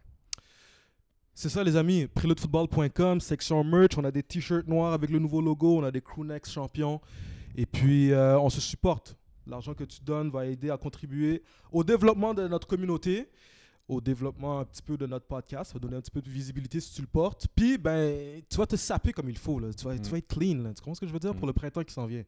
C'est 1.35 1.49
ça, 1.49 1.65
les 1.65 1.77
amis. 1.77 2.07
Preludefootball.com, 2.07 3.21
section 3.21 3.65
merch. 3.65 3.99
On 3.99 4.05
a 4.05 4.11
des 4.11 4.23
t-shirts 4.23 4.69
noirs 4.69 4.93
avec 4.93 5.11
le 5.11 5.19
nouveau 5.19 5.41
logo. 5.41 5.79
On 5.79 5.85
a 5.85 5.91
des 5.91 6.01
crewnecks 6.01 6.49
champions. 6.49 7.01
Et 7.57 7.67
puis, 7.67 8.13
euh, 8.13 8.39
on 8.39 8.49
se 8.49 8.61
supporte. 8.61 9.17
L'argent 9.47 9.75
que 9.75 9.85
tu 9.85 10.01
donnes 10.03 10.31
va 10.31 10.47
aider 10.47 10.71
à 10.71 10.79
contribuer 10.79 11.43
au 11.71 11.85
développement 11.85 12.33
de 12.33 12.49
notre 12.49 12.67
communauté, 12.67 13.29
au 13.89 14.01
développement 14.01 14.61
un 14.61 14.65
petit 14.65 14.83
peu 14.83 14.97
de 14.97 15.07
notre 15.07 15.27
podcast. 15.27 15.73
Ça 15.73 15.75
va 15.75 15.81
donner 15.81 15.97
un 15.97 16.01
petit 16.01 16.11
peu 16.11 16.23
de 16.23 16.31
visibilité 16.31 16.81
si 16.81 16.95
tu 16.95 17.01
le 17.03 17.07
portes. 17.07 17.47
Puis, 17.55 17.77
ben, 17.79 18.41
tu 18.49 18.57
vas 18.57 18.67
te 18.67 18.77
saper 18.77 19.13
comme 19.13 19.29
il 19.29 19.37
faut. 19.39 19.59
Là. 19.59 19.73
Tu, 19.75 19.85
vas, 19.85 19.95
tu 19.99 20.09
Mm. 20.09 20.13
vas 20.13 20.19
être 20.19 20.29
clean. 20.29 20.63
Là. 20.63 20.73
Tu 20.75 20.81
comprends 20.81 20.95
ce 20.95 21.01
que 21.01 21.07
je 21.07 21.13
veux 21.13 21.19
dire? 21.19 21.35
Pour 21.35 21.45
Mm. 21.45 21.49
le 21.49 21.53
printemps 21.53 21.85
qui 21.85 21.93
s'en 21.93 22.07
vient? 22.07 22.25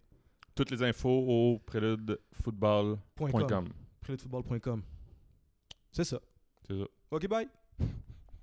Toutes 0.55 0.71
les 0.71 0.83
infos 0.83 1.09
au 1.11 1.59
préludefootball.com. 1.61 2.99
Point 3.15 3.47
com. 3.47 3.69
Preludefootball.com. 4.01 4.83
C'est 5.93 6.05
ça. 6.05 6.21
C'est 6.67 6.79
ça. 6.79 6.85
OK, 7.11 7.27
bye. 7.29 7.49